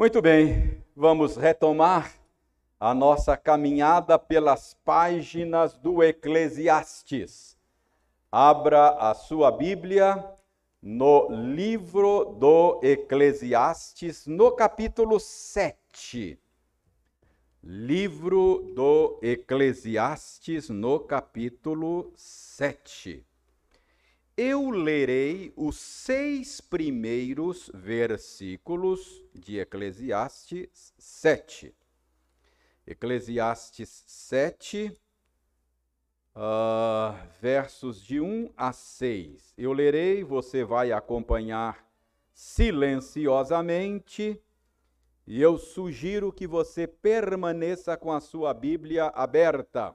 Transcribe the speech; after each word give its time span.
Muito 0.00 0.22
bem, 0.22 0.82
vamos 0.96 1.36
retomar 1.36 2.14
a 2.80 2.94
nossa 2.94 3.36
caminhada 3.36 4.18
pelas 4.18 4.72
páginas 4.82 5.76
do 5.76 6.02
Eclesiastes. 6.02 7.54
Abra 8.32 8.92
a 8.92 9.12
sua 9.12 9.50
Bíblia 9.50 10.26
no 10.80 11.28
livro 11.28 12.34
do 12.40 12.80
Eclesiastes, 12.82 14.26
no 14.26 14.52
capítulo 14.52 15.20
7. 15.20 16.38
Livro 17.62 18.72
do 18.74 19.18
Eclesiastes, 19.20 20.70
no 20.70 20.98
capítulo 21.00 22.10
7 22.16 23.29
eu 24.42 24.70
lerei 24.70 25.52
os 25.54 25.76
seis 25.76 26.62
primeiros 26.62 27.70
versículos 27.74 29.22
de 29.34 29.58
Eclesiastes 29.58 30.94
7. 30.96 31.76
Eclesiastes 32.86 34.02
7, 34.06 34.98
uh, 36.34 37.14
versos 37.38 38.02
de 38.02 38.18
1 38.18 38.50
a 38.56 38.72
6. 38.72 39.52
Eu 39.58 39.74
lerei, 39.74 40.24
você 40.24 40.64
vai 40.64 40.90
acompanhar 40.90 41.86
silenciosamente. 42.32 44.42
E 45.26 45.42
eu 45.42 45.58
sugiro 45.58 46.32
que 46.32 46.46
você 46.46 46.86
permaneça 46.86 47.94
com 47.94 48.10
a 48.10 48.22
sua 48.22 48.54
Bíblia 48.54 49.08
aberta 49.08 49.94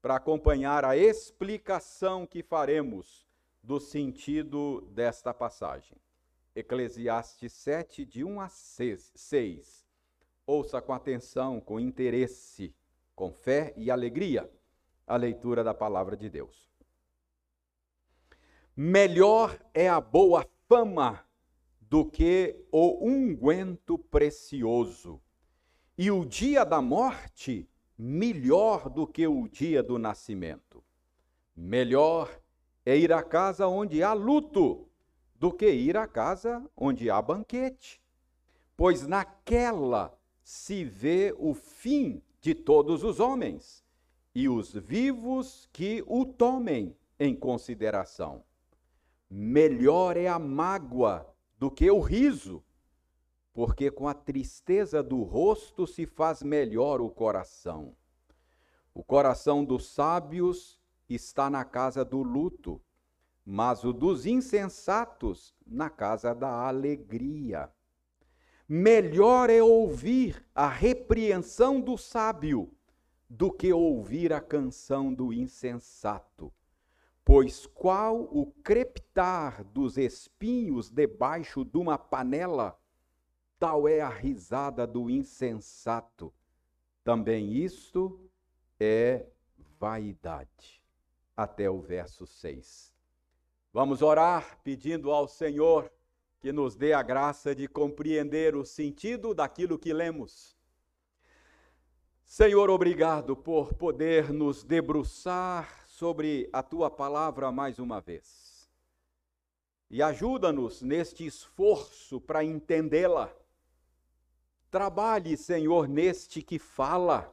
para 0.00 0.16
acompanhar 0.16 0.86
a 0.86 0.96
explicação 0.96 2.26
que 2.26 2.42
faremos 2.42 3.23
do 3.64 3.80
sentido 3.80 4.82
desta 4.92 5.32
passagem. 5.32 5.96
Eclesiastes 6.54 7.52
7, 7.54 8.04
de 8.04 8.22
1 8.22 8.40
a 8.40 8.48
6. 8.48 9.86
Ouça 10.46 10.82
com 10.82 10.92
atenção, 10.92 11.60
com 11.60 11.80
interesse, 11.80 12.74
com 13.14 13.32
fé 13.32 13.72
e 13.76 13.90
alegria 13.90 14.50
a 15.06 15.16
leitura 15.16 15.64
da 15.64 15.72
palavra 15.72 16.14
de 16.14 16.28
Deus. 16.28 16.70
Melhor 18.76 19.58
é 19.72 19.88
a 19.88 20.00
boa 20.00 20.46
fama 20.68 21.24
do 21.80 22.04
que 22.04 22.66
o 22.70 23.08
unguento 23.08 23.98
precioso, 23.98 25.22
e 25.96 26.10
o 26.10 26.24
dia 26.24 26.64
da 26.64 26.82
morte 26.82 27.68
melhor 27.96 28.90
do 28.90 29.06
que 29.06 29.26
o 29.26 29.48
dia 29.48 29.82
do 29.82 29.96
nascimento. 29.96 30.84
Melhor 31.56 32.28
é 32.84 32.96
ir 32.96 33.12
à 33.12 33.22
casa 33.22 33.66
onde 33.66 34.02
há 34.02 34.12
luto 34.12 34.86
do 35.34 35.52
que 35.52 35.70
ir 35.70 35.96
à 35.96 36.06
casa 36.06 36.64
onde 36.76 37.10
há 37.10 37.20
banquete, 37.20 38.00
pois 38.76 39.06
naquela 39.06 40.16
se 40.42 40.84
vê 40.84 41.34
o 41.38 41.54
fim 41.54 42.22
de 42.40 42.54
todos 42.54 43.02
os 43.02 43.20
homens 43.20 43.84
e 44.34 44.48
os 44.48 44.74
vivos 44.74 45.68
que 45.72 46.04
o 46.06 46.24
tomem 46.24 46.94
em 47.18 47.34
consideração. 47.34 48.44
Melhor 49.30 50.16
é 50.16 50.28
a 50.28 50.38
mágoa 50.38 51.26
do 51.58 51.70
que 51.70 51.90
o 51.90 52.00
riso, 52.00 52.62
porque 53.52 53.90
com 53.90 54.08
a 54.08 54.14
tristeza 54.14 55.02
do 55.02 55.22
rosto 55.22 55.86
se 55.86 56.04
faz 56.04 56.42
melhor 56.42 57.00
o 57.00 57.08
coração. 57.08 57.96
O 58.92 59.02
coração 59.02 59.64
dos 59.64 59.86
sábios 59.86 60.78
está 61.08 61.50
na 61.50 61.64
casa 61.64 62.04
do 62.04 62.22
luto, 62.22 62.80
mas 63.44 63.84
o 63.84 63.92
dos 63.92 64.24
insensatos 64.24 65.54
na 65.66 65.90
casa 65.90 66.34
da 66.34 66.66
alegria. 66.66 67.70
Melhor 68.66 69.50
é 69.50 69.62
ouvir 69.62 70.44
a 70.54 70.66
repreensão 70.66 71.80
do 71.80 71.98
sábio 71.98 72.72
do 73.28 73.52
que 73.52 73.72
ouvir 73.72 74.32
a 74.32 74.40
canção 74.40 75.12
do 75.12 75.32
insensato. 75.32 76.52
Pois 77.22 77.66
qual 77.66 78.22
o 78.22 78.46
crepitar 78.62 79.64
dos 79.64 79.98
espinhos 79.98 80.90
debaixo 80.90 81.64
de 81.64 81.76
uma 81.76 81.98
panela, 81.98 82.78
tal 83.58 83.86
é 83.86 84.00
a 84.00 84.08
risada 84.08 84.86
do 84.86 85.10
insensato. 85.10 86.32
Também 87.02 87.52
isto 87.52 88.30
é 88.80 89.26
vaidade 89.78 90.83
até 91.36 91.68
o 91.68 91.80
verso 91.80 92.26
6. 92.26 92.92
Vamos 93.72 94.02
orar 94.02 94.58
pedindo 94.62 95.10
ao 95.10 95.26
Senhor 95.26 95.90
que 96.38 96.52
nos 96.52 96.76
dê 96.76 96.92
a 96.92 97.02
graça 97.02 97.54
de 97.54 97.66
compreender 97.66 98.54
o 98.54 98.64
sentido 98.64 99.34
daquilo 99.34 99.78
que 99.78 99.92
lemos. 99.92 100.54
Senhor, 102.24 102.70
obrigado 102.70 103.36
por 103.36 103.74
poder 103.74 104.32
nos 104.32 104.62
debruçar 104.62 105.86
sobre 105.86 106.48
a 106.52 106.62
tua 106.62 106.90
palavra 106.90 107.50
mais 107.50 107.78
uma 107.78 108.00
vez. 108.00 108.70
E 109.90 110.02
ajuda-nos 110.02 110.82
neste 110.82 111.24
esforço 111.24 112.20
para 112.20 112.44
entendê-la. 112.44 113.32
Trabalhe, 114.70 115.36
Senhor, 115.36 115.86
neste 115.88 116.42
que 116.42 116.58
fala 116.58 117.32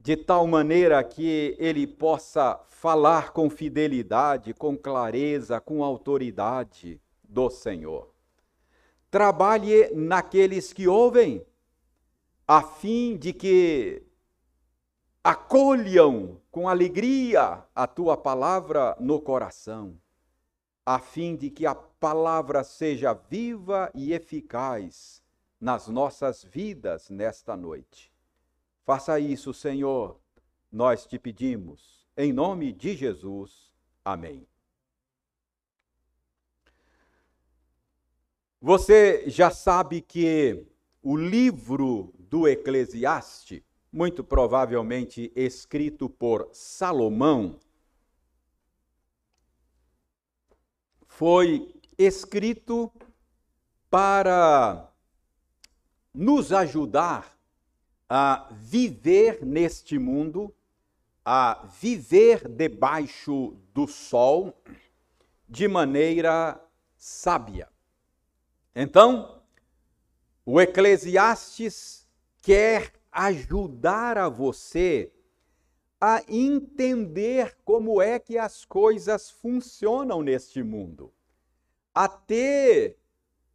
de 0.00 0.16
tal 0.16 0.46
maneira 0.46 1.04
que 1.04 1.54
ele 1.58 1.86
possa 1.86 2.58
falar 2.70 3.32
com 3.32 3.50
fidelidade, 3.50 4.54
com 4.54 4.74
clareza, 4.74 5.60
com 5.60 5.84
autoridade 5.84 6.98
do 7.22 7.50
Senhor. 7.50 8.10
Trabalhe 9.10 9.90
naqueles 9.94 10.72
que 10.72 10.88
ouvem, 10.88 11.44
a 12.48 12.62
fim 12.62 13.18
de 13.18 13.34
que 13.34 14.02
acolham 15.22 16.40
com 16.50 16.66
alegria 16.66 17.62
a 17.74 17.86
tua 17.86 18.16
palavra 18.16 18.96
no 18.98 19.20
coração, 19.20 20.00
a 20.86 20.98
fim 20.98 21.36
de 21.36 21.50
que 21.50 21.66
a 21.66 21.74
palavra 21.74 22.64
seja 22.64 23.12
viva 23.12 23.90
e 23.94 24.14
eficaz 24.14 25.22
nas 25.60 25.88
nossas 25.88 26.42
vidas 26.42 27.10
nesta 27.10 27.54
noite. 27.54 28.09
Faça 28.84 29.20
isso, 29.20 29.52
Senhor, 29.54 30.18
nós 30.70 31.06
te 31.06 31.18
pedimos, 31.18 32.08
em 32.16 32.32
nome 32.32 32.72
de 32.72 32.96
Jesus. 32.96 33.70
Amém. 34.04 34.46
Você 38.60 39.24
já 39.28 39.50
sabe 39.50 40.02
que 40.02 40.66
o 41.02 41.16
livro 41.16 42.12
do 42.18 42.46
Eclesiastes, 42.46 43.62
muito 43.90 44.22
provavelmente 44.22 45.32
escrito 45.34 46.10
por 46.10 46.48
Salomão, 46.52 47.58
foi 51.06 51.74
escrito 51.96 52.92
para 53.88 54.92
nos 56.12 56.52
ajudar 56.52 57.39
a 58.12 58.48
viver 58.50 59.46
neste 59.46 59.96
mundo, 59.96 60.52
a 61.24 61.64
viver 61.80 62.48
debaixo 62.48 63.56
do 63.72 63.86
sol 63.86 64.60
de 65.48 65.68
maneira 65.68 66.60
sábia. 66.96 67.68
Então, 68.74 69.40
o 70.44 70.60
Eclesiastes 70.60 72.04
quer 72.42 72.92
ajudar 73.12 74.18
a 74.18 74.28
você 74.28 75.12
a 76.00 76.20
entender 76.28 77.56
como 77.64 78.02
é 78.02 78.18
que 78.18 78.36
as 78.36 78.64
coisas 78.64 79.30
funcionam 79.30 80.20
neste 80.20 80.64
mundo, 80.64 81.12
a 81.94 82.08
ter 82.08 82.98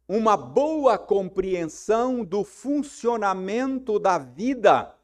uma 0.08 0.36
boa 0.36 0.96
compreensão 0.96 2.24
do 2.24 2.44
funcionamento 2.44 3.98
da 3.98 4.18
vida 4.18 4.96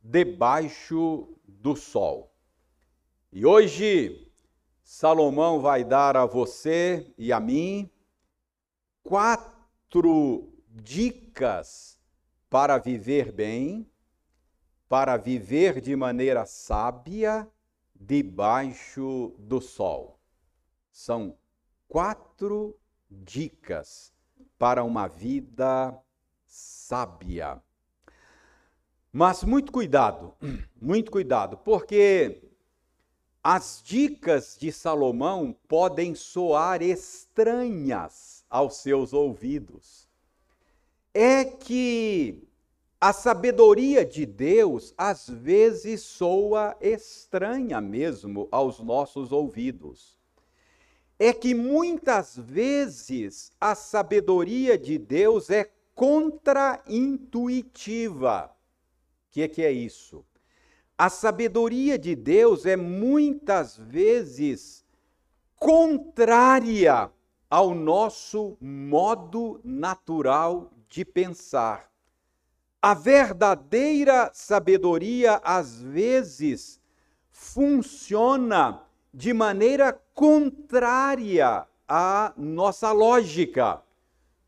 debaixo 0.00 1.28
do 1.46 1.74
sol. 1.74 2.32
E 3.32 3.44
hoje, 3.44 4.30
Salomão 4.84 5.60
vai 5.60 5.82
dar 5.82 6.16
a 6.16 6.24
você 6.24 7.12
e 7.18 7.32
a 7.32 7.40
mim 7.40 7.90
quatro 9.02 10.52
dicas 10.68 11.98
para 12.48 12.78
viver 12.78 13.32
bem, 13.32 13.90
para 14.88 15.16
viver 15.16 15.80
de 15.80 15.96
maneira 15.96 16.46
sábia 16.46 17.48
debaixo 17.92 19.34
do 19.38 19.60
sol. 19.60 20.20
São 20.92 21.36
quatro 21.88 22.78
dicas 23.10 24.13
para 24.58 24.84
uma 24.84 25.08
vida 25.08 25.98
sábia. 26.46 27.60
Mas 29.12 29.44
muito 29.44 29.70
cuidado, 29.70 30.34
muito 30.80 31.10
cuidado, 31.10 31.56
porque 31.58 32.42
as 33.42 33.82
dicas 33.84 34.56
de 34.58 34.72
Salomão 34.72 35.54
podem 35.68 36.14
soar 36.14 36.82
estranhas 36.82 38.44
aos 38.48 38.76
seus 38.78 39.12
ouvidos. 39.12 40.08
é 41.12 41.44
que 41.44 42.48
a 43.00 43.12
sabedoria 43.12 44.04
de 44.04 44.24
Deus 44.24 44.94
às 44.96 45.28
vezes 45.28 46.00
soa 46.00 46.74
estranha 46.80 47.80
mesmo 47.80 48.48
aos 48.50 48.80
nossos 48.80 49.30
ouvidos. 49.30 50.13
É 51.18 51.32
que 51.32 51.54
muitas 51.54 52.36
vezes 52.36 53.50
a 53.60 53.74
sabedoria 53.74 54.76
de 54.76 54.98
Deus 54.98 55.48
é 55.50 55.70
contraintuitiva. 55.94 58.46
O 58.46 58.50
que, 59.30 59.48
que 59.48 59.62
é 59.62 59.72
isso? 59.72 60.24
A 60.96 61.08
sabedoria 61.08 61.98
de 61.98 62.14
Deus 62.14 62.66
é 62.66 62.76
muitas 62.76 63.76
vezes 63.76 64.84
contrária 65.56 67.10
ao 67.48 67.74
nosso 67.74 68.56
modo 68.60 69.60
natural 69.64 70.72
de 70.88 71.04
pensar. 71.04 71.90
A 72.80 72.94
verdadeira 72.94 74.30
sabedoria, 74.34 75.40
às 75.42 75.80
vezes, 75.80 76.80
funciona 77.30 78.83
de 79.14 79.32
maneira 79.32 79.92
contrária 80.12 81.66
à 81.88 82.34
nossa 82.36 82.92
lógica. 82.92 83.80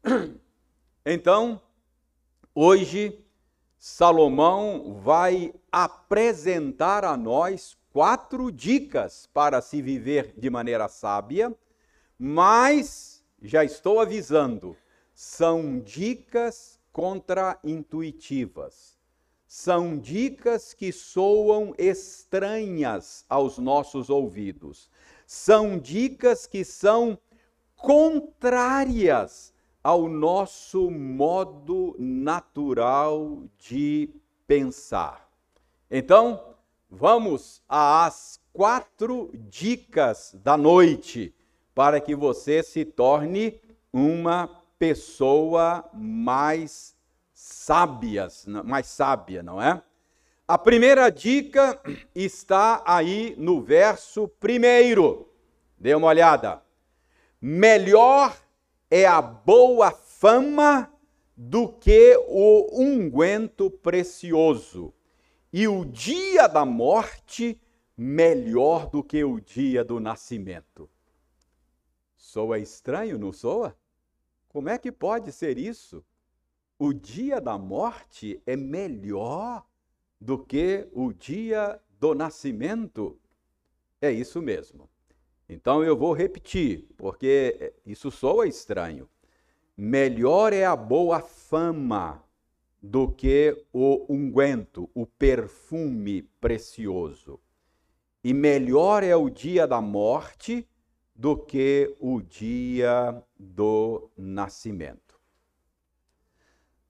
Então, 1.09 1.61
hoje, 2.53 3.25
Salomão 3.79 5.01
vai 5.05 5.55
apresentar 5.71 7.05
a 7.05 7.17
nós 7.17 7.79
quatro 7.93 8.51
dicas 8.51 9.29
para 9.33 9.63
se 9.63 9.81
viver 9.81 10.35
de 10.37 10.51
maneira 10.51 10.89
sábia, 10.89 11.57
mas 12.19 13.23
já 13.41 13.63
estou 13.63 14.01
avisando, 14.01 14.77
são 15.15 15.79
dicas 15.79 16.81
contraintuitivas. 16.91 18.96
São 19.47 19.97
dicas 19.97 20.75
que 20.75 20.93
soam 20.93 21.73
estranhas 21.79 23.25
aos 23.29 23.59
nossos 23.59 24.11
ouvidos. 24.11 24.91
São 25.25 25.79
dicas 25.79 26.47
que 26.47 26.65
são 26.65 27.19
contrárias 27.77 29.55
ao 29.83 30.09
nosso 30.09 30.91
modo 30.91 31.95
natural 31.97 33.45
de 33.57 34.11
pensar. 34.47 35.31
Então, 35.89 36.57
vamos 36.91 37.63
às 37.69 38.41
quatro 38.53 39.31
dicas 39.49 40.35
da 40.43 40.57
noite 40.57 41.33
para 41.73 42.01
que 42.01 42.17
você 42.17 42.65
se 42.65 42.85
torne 42.85 43.61
uma 43.93 44.49
pessoa 44.79 45.89
mais 45.95 46.96
sábia, 47.37 48.29
mais 48.65 48.87
sábia, 48.87 49.43
não 49.43 49.61
é? 49.61 49.83
A 50.49 50.57
primeira 50.57 51.11
dica 51.11 51.79
está 52.15 52.83
aí 52.87 53.35
no 53.37 53.61
verso 53.61 54.27
primeiro. 54.27 55.31
Dê 55.79 55.95
uma 55.95 56.09
olhada. 56.09 56.63
Melhor 57.39 58.35
é 58.91 59.05
a 59.05 59.21
boa 59.21 59.91
fama 59.91 60.91
do 61.37 61.69
que 61.69 62.17
o 62.27 62.81
unguento 62.81 63.71
precioso, 63.71 64.95
e 65.53 65.69
o 65.69 65.85
dia 65.85 66.47
da 66.47 66.65
morte 66.65 67.61
melhor 67.95 68.89
do 68.89 69.05
que 69.05 69.23
o 69.23 69.39
dia 69.39 69.85
do 69.85 70.01
nascimento. 70.01 70.89
Soa 72.17 72.59
estranho, 72.59 73.19
não 73.19 73.31
soa? 73.31 73.77
Como 74.49 74.71
é 74.71 74.79
que 74.79 74.91
pode 74.91 75.31
ser 75.33 75.59
isso? 75.59 76.03
O 76.79 76.93
dia 76.93 77.41
da 77.41 77.57
morte 77.57 78.43
é 78.45 78.55
melhor 78.55 79.65
do 80.21 80.39
que 80.39 80.87
o 80.93 81.11
dia 81.11 81.81
do 81.99 82.15
nascimento? 82.15 83.19
É 83.99 84.11
isso 84.11 84.43
mesmo. 84.43 84.89
Então 85.49 85.83
eu 85.83 85.97
vou 85.97 86.13
repetir, 86.13 86.87
porque 86.97 87.73
isso 87.87 88.11
soa 88.11 88.47
estranho. 88.47 89.09
Melhor 89.75 90.53
é 90.53 90.67
a 90.67 90.77
boa 90.77 91.21
fama 91.21 92.23
do 92.83 93.11
que 93.11 93.65
o 93.73 94.05
unguento, 94.13 94.91
o 94.95 95.07
perfume 95.07 96.23
precioso. 96.41 97.41
E 98.23 98.35
melhor 98.35 99.03
é 99.03 99.17
o 99.17 99.31
dia 99.31 99.67
da 99.67 99.81
morte 99.81 100.69
do 101.15 101.39
que 101.39 101.97
o 101.99 102.21
dia 102.21 103.23
do 103.39 104.11
nascimento. 104.17 105.06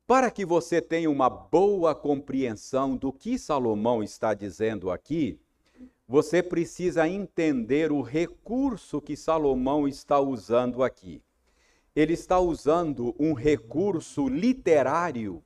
Para 0.06 0.30
que 0.30 0.44
você 0.44 0.80
tenha 0.80 1.10
uma 1.10 1.28
boa 1.28 1.92
compreensão 1.92 2.96
do 2.96 3.12
que 3.12 3.36
Salomão 3.36 4.04
está 4.04 4.34
dizendo 4.34 4.88
aqui, 4.88 5.36
você 6.06 6.40
precisa 6.40 7.08
entender 7.08 7.90
o 7.90 8.02
recurso 8.02 9.00
que 9.00 9.16
Salomão 9.16 9.88
está 9.88 10.20
usando 10.20 10.84
aqui. 10.84 11.20
Ele 11.94 12.12
está 12.12 12.38
usando 12.38 13.16
um 13.18 13.32
recurso 13.32 14.28
literário 14.28 15.42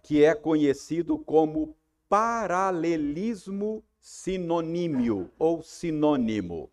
que 0.00 0.22
é 0.22 0.32
conhecido 0.32 1.18
como 1.18 1.74
paralelismo 2.08 3.82
sinonímio 3.98 5.28
ou 5.36 5.60
sinônimo. 5.60 6.70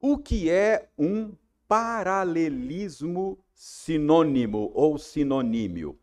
O 0.00 0.16
que 0.16 0.48
é 0.48 0.88
um 0.96 1.32
paralelismo 1.66 3.36
sinônimo 3.52 4.70
ou 4.74 4.96
sinonímio? 4.96 5.98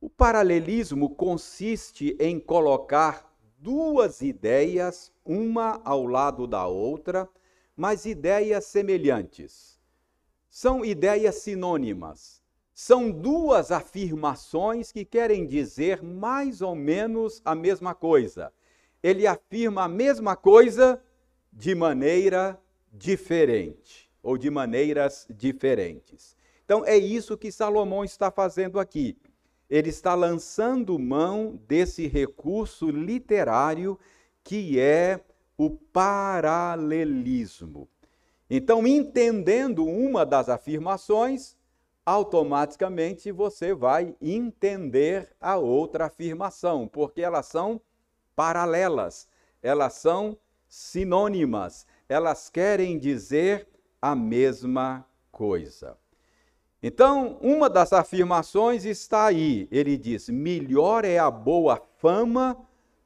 O 0.00 0.08
paralelismo 0.08 1.10
consiste 1.10 2.16
em 2.18 2.40
colocar 2.40 3.30
duas 3.58 4.22
ideias, 4.22 5.12
uma 5.22 5.78
ao 5.84 6.06
lado 6.06 6.46
da 6.46 6.66
outra, 6.66 7.28
mas 7.76 8.06
ideias 8.06 8.64
semelhantes. 8.64 9.78
São 10.48 10.82
ideias 10.82 11.34
sinônimas. 11.36 12.40
São 12.72 13.10
duas 13.10 13.70
afirmações 13.70 14.90
que 14.90 15.04
querem 15.04 15.46
dizer 15.46 16.02
mais 16.02 16.62
ou 16.62 16.74
menos 16.74 17.42
a 17.44 17.54
mesma 17.54 17.94
coisa. 17.94 18.50
Ele 19.02 19.26
afirma 19.26 19.84
a 19.84 19.88
mesma 19.88 20.34
coisa 20.34 21.02
de 21.52 21.74
maneira 21.74 22.58
diferente, 22.90 24.10
ou 24.22 24.38
de 24.38 24.48
maneiras 24.48 25.26
diferentes. 25.28 26.34
Então, 26.64 26.86
é 26.86 26.96
isso 26.96 27.36
que 27.36 27.52
Salomão 27.52 28.02
está 28.02 28.30
fazendo 28.30 28.80
aqui 28.80 29.18
ele 29.70 29.88
está 29.88 30.14
lançando 30.14 30.98
mão 30.98 31.58
desse 31.68 32.08
recurso 32.08 32.90
literário 32.90 33.96
que 34.42 34.80
é 34.80 35.20
o 35.56 35.70
paralelismo. 35.70 37.88
Então, 38.48 38.84
entendendo 38.84 39.86
uma 39.86 40.26
das 40.26 40.48
afirmações, 40.48 41.56
automaticamente 42.04 43.30
você 43.30 43.72
vai 43.72 44.16
entender 44.20 45.30
a 45.40 45.56
outra 45.56 46.06
afirmação, 46.06 46.88
porque 46.88 47.22
elas 47.22 47.46
são 47.46 47.80
paralelas, 48.34 49.28
elas 49.62 49.94
são 49.94 50.36
sinônimas, 50.68 51.86
elas 52.08 52.50
querem 52.50 52.98
dizer 52.98 53.68
a 54.02 54.16
mesma 54.16 55.06
coisa. 55.30 55.96
Então, 56.82 57.38
uma 57.42 57.68
das 57.68 57.92
afirmações 57.92 58.84
está 58.84 59.26
aí. 59.26 59.68
Ele 59.70 59.96
diz: 59.96 60.28
melhor 60.28 61.04
é 61.04 61.18
a 61.18 61.30
boa 61.30 61.76
fama 61.98 62.56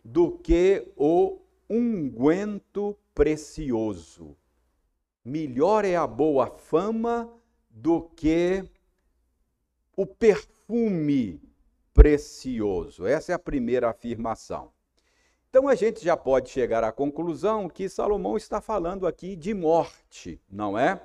do 0.04 0.30
que 0.30 0.86
o 0.96 1.38
unguento 1.68 2.96
precioso. 3.14 4.36
Melhor 5.24 5.84
é 5.84 5.96
a 5.96 6.06
boa 6.06 6.50
fama 6.50 7.32
do 7.70 8.02
que 8.02 8.64
o 9.96 10.06
perfume 10.06 11.40
precioso. 11.92 13.06
Essa 13.06 13.32
é 13.32 13.34
a 13.34 13.38
primeira 13.38 13.88
afirmação. 13.88 14.70
Então 15.48 15.68
a 15.68 15.74
gente 15.74 16.04
já 16.04 16.16
pode 16.16 16.50
chegar 16.50 16.82
à 16.82 16.90
conclusão 16.92 17.68
que 17.68 17.88
Salomão 17.88 18.36
está 18.36 18.60
falando 18.60 19.06
aqui 19.06 19.36
de 19.36 19.54
morte, 19.54 20.40
não 20.50 20.76
é? 20.76 21.00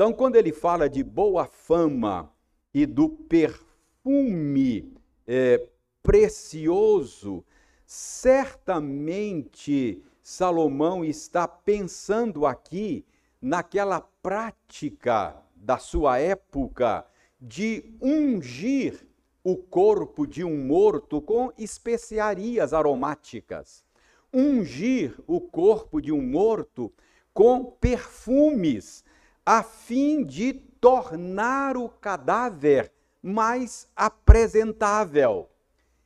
Então, 0.00 0.14
quando 0.14 0.36
ele 0.36 0.50
fala 0.50 0.88
de 0.88 1.04
boa 1.04 1.44
fama 1.44 2.32
e 2.72 2.86
do 2.86 3.06
perfume 3.06 4.94
é, 5.26 5.68
precioso, 6.02 7.44
certamente 7.84 10.02
Salomão 10.22 11.04
está 11.04 11.46
pensando 11.46 12.46
aqui 12.46 13.04
naquela 13.42 14.00
prática 14.00 15.36
da 15.54 15.76
sua 15.76 16.18
época 16.18 17.06
de 17.38 17.92
ungir 18.00 19.06
o 19.44 19.54
corpo 19.54 20.26
de 20.26 20.42
um 20.42 20.64
morto 20.64 21.20
com 21.20 21.52
especiarias 21.58 22.72
aromáticas, 22.72 23.84
ungir 24.32 25.14
o 25.26 25.42
corpo 25.42 26.00
de 26.00 26.10
um 26.10 26.22
morto 26.22 26.90
com 27.34 27.66
perfumes 27.66 29.04
a 29.52 29.64
fim 29.64 30.24
de 30.24 30.52
tornar 30.52 31.76
o 31.76 31.88
cadáver 31.88 32.92
mais 33.20 33.88
apresentável. 33.96 35.48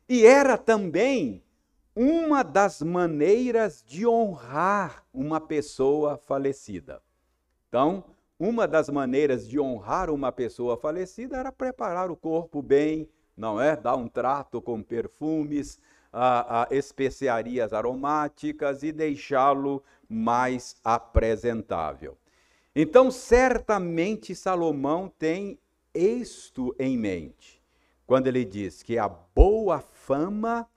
E 0.08 0.24
era 0.24 0.56
também 0.56 1.44
uma 1.94 2.42
das 2.42 2.80
maneiras 2.80 3.84
de 3.86 4.06
honrar 4.06 5.04
uma 5.12 5.38
pessoa 5.42 6.16
falecida. 6.16 7.02
Então, 7.68 8.04
uma 8.38 8.66
das 8.66 8.88
maneiras 8.88 9.46
de 9.46 9.60
honrar 9.60 10.08
uma 10.08 10.32
pessoa 10.32 10.78
falecida 10.78 11.36
era 11.36 11.52
preparar 11.52 12.10
o 12.10 12.16
corpo 12.16 12.62
bem, 12.62 13.06
não 13.36 13.60
é? 13.60 13.76
Dar 13.76 13.96
um 13.96 14.08
trato 14.08 14.62
com 14.62 14.82
perfumes, 14.82 15.78
a, 16.10 16.62
a 16.62 16.68
especiarias 16.74 17.74
aromáticas 17.74 18.82
e 18.82 18.90
deixá-lo 18.90 19.82
mais 20.08 20.76
apresentável. 20.82 22.16
Então, 22.76 23.10
certamente 23.10 24.34
Salomão 24.34 25.08
tem 25.18 25.58
isto 25.94 26.74
em 26.78 26.98
mente, 26.98 27.62
quando 28.04 28.26
ele 28.26 28.44
diz 28.44 28.82
que 28.82 28.98
a 28.98 29.08
boa 29.08 29.80
fama 29.80 30.68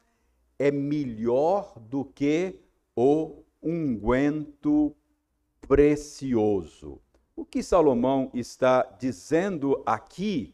é 0.59 0.69
melhor 0.69 1.79
do 1.79 2.05
que 2.05 2.59
o 2.95 3.43
unguento 3.61 4.95
precioso. 5.61 7.01
O 7.35 7.43
que 7.43 7.63
Salomão 7.63 8.29
está 8.33 8.83
dizendo 8.99 9.81
aqui 9.85 10.53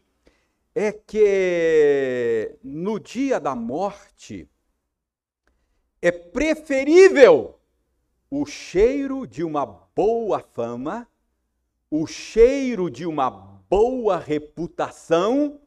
é 0.74 0.92
que 0.92 2.58
no 2.62 2.98
dia 2.98 3.38
da 3.38 3.54
morte 3.54 4.48
é 6.02 6.10
preferível 6.10 7.58
o 8.30 8.44
cheiro 8.44 9.26
de 9.26 9.44
uma 9.44 9.64
boa 9.64 10.40
fama, 10.40 11.08
o 11.96 12.08
cheiro 12.08 12.90
de 12.90 13.06
uma 13.06 13.30
boa 13.30 14.18
reputação, 14.18 15.60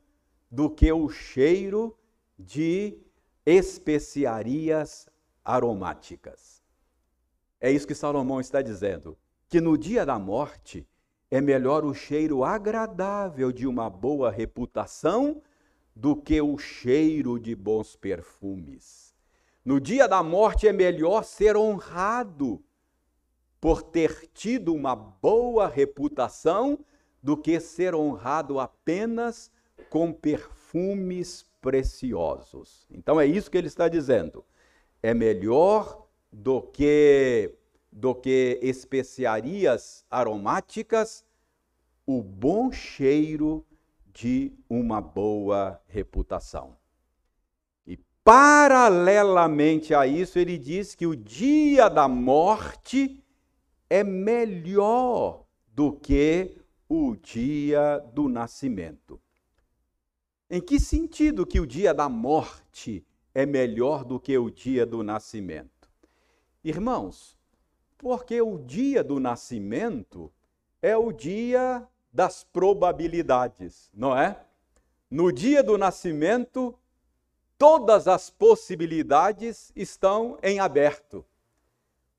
do 0.51 0.69
que 0.69 0.91
o 0.91 1.07
cheiro 1.07 1.97
de 2.37 2.97
especiarias 3.45 5.07
aromáticas. 5.43 6.61
É 7.61 7.71
isso 7.71 7.87
que 7.87 7.95
Salomão 7.95 8.41
está 8.41 8.61
dizendo, 8.61 9.17
que 9.47 9.61
no 9.61 9.77
dia 9.77 10.05
da 10.05 10.19
morte 10.19 10.85
é 11.31 11.39
melhor 11.39 11.85
o 11.85 11.93
cheiro 11.93 12.43
agradável 12.43 13.49
de 13.49 13.65
uma 13.65 13.89
boa 13.89 14.29
reputação 14.29 15.41
do 15.95 16.13
que 16.13 16.41
o 16.41 16.57
cheiro 16.57 17.39
de 17.39 17.55
bons 17.55 17.95
perfumes. 17.95 19.15
No 19.63 19.79
dia 19.79 20.09
da 20.09 20.21
morte 20.21 20.67
é 20.67 20.73
melhor 20.73 21.23
ser 21.23 21.55
honrado 21.55 22.61
por 23.59 23.81
ter 23.81 24.29
tido 24.33 24.73
uma 24.73 24.95
boa 24.95 25.67
reputação 25.67 26.79
do 27.21 27.35
que 27.35 27.59
ser 27.59 27.95
honrado 27.95 28.59
apenas 28.59 29.51
com 29.89 30.13
perfumes 30.13 31.45
preciosos. 31.61 32.87
Então 32.91 33.19
é 33.19 33.25
isso 33.25 33.49
que 33.49 33.57
ele 33.57 33.67
está 33.67 33.87
dizendo. 33.87 34.45
É 35.01 35.13
melhor 35.13 36.07
do 36.31 36.61
que 36.61 37.53
do 37.91 38.13
que 38.13 38.59
especiarias 38.61 40.05
aromáticas 40.09 41.25
o 42.05 42.21
bom 42.21 42.71
cheiro 42.71 43.65
de 44.05 44.53
uma 44.69 45.01
boa 45.01 45.81
reputação. 45.87 46.77
E 47.85 47.97
paralelamente 48.23 49.93
a 49.93 50.05
isso, 50.05 50.37
ele 50.37 50.57
diz 50.57 50.95
que 50.95 51.07
o 51.07 51.15
dia 51.15 51.89
da 51.89 52.07
morte 52.07 53.23
é 53.89 54.03
melhor 54.03 55.45
do 55.67 55.93
que 55.93 56.57
o 56.89 57.15
dia 57.15 57.99
do 58.13 58.27
nascimento. 58.27 59.19
Em 60.49 60.61
que 60.61 60.79
sentido 60.79 61.45
que 61.45 61.59
o 61.59 61.67
dia 61.67 61.93
da 61.93 62.07
morte 62.07 63.05
é 63.33 63.45
melhor 63.45 64.03
do 64.03 64.19
que 64.19 64.37
o 64.37 64.49
dia 64.49 64.85
do 64.85 65.03
nascimento? 65.03 65.89
Irmãos, 66.63 67.37
porque 67.97 68.41
o 68.41 68.57
dia 68.57 69.03
do 69.03 69.19
nascimento 69.19 70.31
é 70.81 70.95
o 70.95 71.11
dia 71.11 71.87
das 72.11 72.43
probabilidades, 72.43 73.89
não 73.93 74.17
é? 74.17 74.39
No 75.09 75.31
dia 75.31 75.61
do 75.61 75.77
nascimento, 75.77 76.77
todas 77.57 78.07
as 78.07 78.29
possibilidades 78.29 79.71
estão 79.75 80.37
em 80.41 80.59
aberto. 80.59 81.25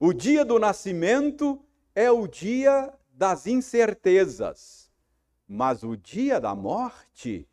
O 0.00 0.12
dia 0.12 0.44
do 0.44 0.60
nascimento 0.60 1.60
é 1.92 2.08
o 2.10 2.28
dia 2.28 2.96
das 3.10 3.48
incertezas, 3.48 4.92
mas 5.46 5.82
o 5.82 5.96
dia 5.96 6.40
da 6.40 6.54
morte 6.54 7.48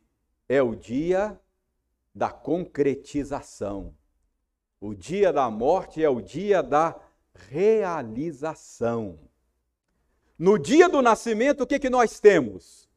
é 0.47 0.61
o 0.61 0.75
dia 0.75 1.41
da 2.13 2.29
concretização. 2.29 3.97
O 4.79 4.93
dia 4.93 5.33
da 5.33 5.49
morte 5.49 6.03
é 6.03 6.09
o 6.09 6.21
dia 6.21 6.61
da 6.61 6.95
realização. 7.33 9.19
No 10.37 10.59
dia 10.59 10.87
do 10.87 11.01
nascimento, 11.01 11.61
o 11.61 11.67
que, 11.67 11.79
que 11.79 11.89
nós 11.89 12.19
temos? 12.19 12.87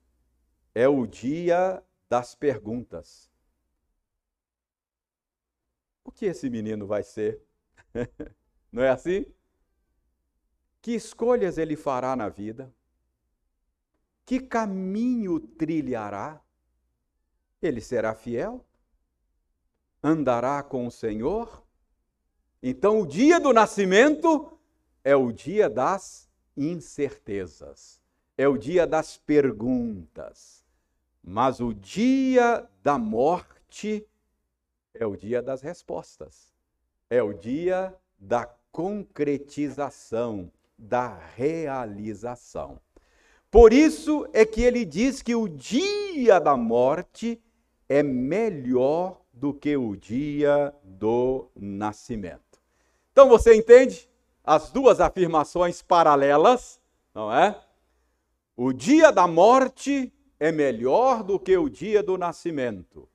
É 0.75 0.87
o 0.87 1.07
dia 1.07 1.83
das 2.07 2.35
perguntas. 2.35 3.31
O 6.05 6.13
que 6.13 6.27
esse 6.27 6.51
menino 6.51 6.87
vai 6.87 7.03
ser? 7.03 7.41
Não 8.71 8.83
é 8.83 8.91
assim? 8.91 9.25
Que 10.89 10.95
escolhas 10.95 11.59
ele 11.59 11.77
fará 11.77 12.17
na 12.17 12.31
vida? 12.31 12.75
Que 14.25 14.41
caminho 14.41 15.39
trilhará? 15.39 16.41
Ele 17.61 17.79
será 17.83 18.15
fiel? 18.15 18.65
Andará 20.03 20.63
com 20.63 20.87
o 20.87 20.91
Senhor? 20.91 21.63
Então, 22.63 23.03
o 23.03 23.07
dia 23.07 23.39
do 23.39 23.53
nascimento 23.53 24.59
é 25.05 25.15
o 25.15 25.31
dia 25.31 25.69
das 25.69 26.27
incertezas, 26.57 28.01
é 28.39 28.49
o 28.49 28.57
dia 28.57 28.87
das 28.87 29.19
perguntas. 29.19 30.65
Mas 31.23 31.61
o 31.61 31.75
dia 31.75 32.67
da 32.83 32.97
morte 32.97 34.09
é 34.95 35.05
o 35.05 35.17
dia 35.17 35.43
das 35.43 35.61
respostas, 35.61 36.51
é 37.11 37.23
o 37.23 37.35
dia 37.35 37.95
da 38.19 38.47
concretização, 38.73 40.51
da 40.79 41.19
realização. 41.35 42.81
Por 43.51 43.73
isso 43.73 44.29
é 44.33 44.45
que 44.45 44.63
ele 44.63 44.85
diz 44.85 45.23
que 45.23 45.35
o 45.35 45.49
dia 45.49 46.39
da 46.39 46.57
morte 46.57 47.43
é 47.89 48.03
melhor 48.03 49.21
do 49.33 49.55
que 49.55 49.77
o 49.77 49.97
dia 49.97 50.75
do 50.85 51.51
nascimento. 51.57 52.61
Então 53.11 53.29
você 53.29 53.55
entende 53.55 54.09
as 54.45 54.71
duas 54.71 55.01
afirmações 55.01 55.83
paralelas, 55.83 56.81
não 57.15 57.33
é? 57.33 57.59
O 58.57 58.73
dia 58.73 59.11
da 59.11 59.27
morte 59.27 60.13
é 60.39 60.53
melhor 60.53 61.23
do 61.23 61.39
que 61.39 61.57
o 61.57 61.69
dia 61.69 62.03
do 62.03 62.19
nascimento. 62.19 63.09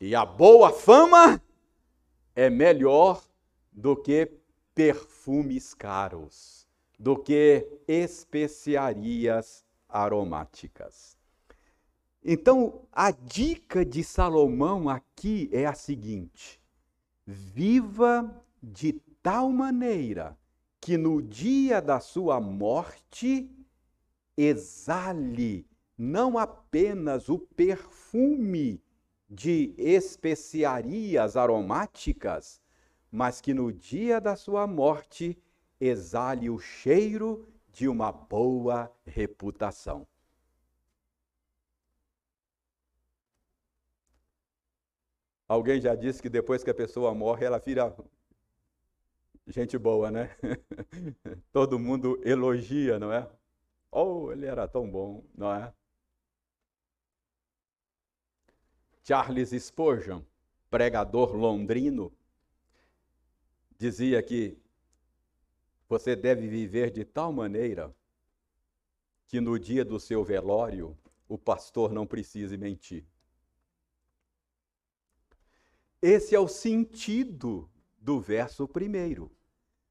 E 0.00 0.14
a 0.14 0.26
boa 0.26 0.72
fama 0.72 1.40
é 2.34 2.50
melhor 2.50 3.22
do 3.72 3.96
que 3.96 4.30
perfumes 4.74 5.74
caros, 5.74 6.66
do 6.98 7.16
que 7.16 7.66
especiarias 7.86 9.64
aromáticas. 9.88 11.16
Então, 12.24 12.86
a 12.90 13.10
dica 13.10 13.84
de 13.84 14.02
Salomão 14.02 14.88
aqui 14.88 15.48
é 15.52 15.66
a 15.66 15.74
seguinte: 15.74 16.60
viva 17.26 18.42
de 18.62 18.94
tal 19.22 19.50
maneira 19.50 20.36
que 20.80 20.96
no 20.96 21.22
dia 21.22 21.80
da 21.80 22.00
sua 22.00 22.40
morte 22.40 23.50
exale 24.36 25.66
não 25.96 26.36
apenas 26.36 27.28
o 27.28 27.38
perfume 27.38 28.82
de 29.28 29.74
especiarias 29.78 31.36
aromáticas, 31.36 32.60
mas 33.14 33.40
que 33.40 33.54
no 33.54 33.72
dia 33.72 34.20
da 34.20 34.34
sua 34.34 34.66
morte 34.66 35.40
exale 35.80 36.50
o 36.50 36.58
cheiro 36.58 37.48
de 37.72 37.86
uma 37.86 38.10
boa 38.10 38.92
reputação. 39.06 40.04
Alguém 45.46 45.80
já 45.80 45.94
disse 45.94 46.20
que 46.20 46.28
depois 46.28 46.64
que 46.64 46.70
a 46.70 46.74
pessoa 46.74 47.14
morre, 47.14 47.46
ela 47.46 47.60
vira 47.60 47.94
gente 49.46 49.78
boa, 49.78 50.10
né? 50.10 50.36
Todo 51.52 51.78
mundo 51.78 52.20
elogia, 52.24 52.98
não 52.98 53.12
é? 53.12 53.30
Oh, 53.92 54.32
ele 54.32 54.46
era 54.46 54.66
tão 54.66 54.90
bom, 54.90 55.22
não 55.36 55.54
é? 55.54 55.72
Charles 59.04 59.50
Spurgeon, 59.50 60.20
pregador 60.68 61.36
londrino, 61.36 62.12
dizia 63.78 64.22
que 64.22 64.58
você 65.88 66.16
deve 66.16 66.48
viver 66.48 66.90
de 66.90 67.04
tal 67.04 67.32
maneira 67.32 67.94
que 69.26 69.40
no 69.40 69.58
dia 69.58 69.84
do 69.84 69.98
seu 69.98 70.24
velório 70.24 70.96
o 71.28 71.36
pastor 71.36 71.92
não 71.92 72.06
precise 72.06 72.56
mentir. 72.56 73.04
Esse 76.00 76.34
é 76.34 76.38
o 76.38 76.46
sentido 76.46 77.70
do 77.98 78.20
verso 78.20 78.68
primeiro. 78.68 79.30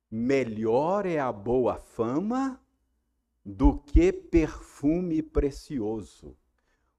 Melhor 0.10 1.06
é 1.06 1.20
a 1.20 1.32
boa 1.32 1.78
fama 1.78 2.64
do 3.44 3.80
que 3.80 4.14
perfume 4.14 5.24
precioso. 5.24 6.38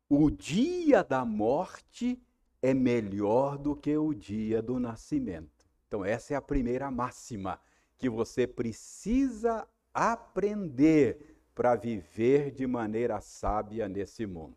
O 0.08 0.30
dia 0.30 1.02
da 1.02 1.24
morte 1.24 2.20
é 2.60 2.74
melhor 2.74 3.56
do 3.56 3.76
que 3.76 3.96
o 3.96 4.12
dia 4.12 4.60
do 4.60 4.80
nascimento. 4.80 5.53
Então, 5.94 6.04
essa 6.04 6.34
é 6.34 6.36
a 6.36 6.42
primeira 6.42 6.90
máxima 6.90 7.60
que 7.96 8.08
você 8.08 8.48
precisa 8.48 9.64
aprender 9.94 11.38
para 11.54 11.76
viver 11.76 12.50
de 12.50 12.66
maneira 12.66 13.20
sábia 13.20 13.88
nesse 13.88 14.26
mundo. 14.26 14.56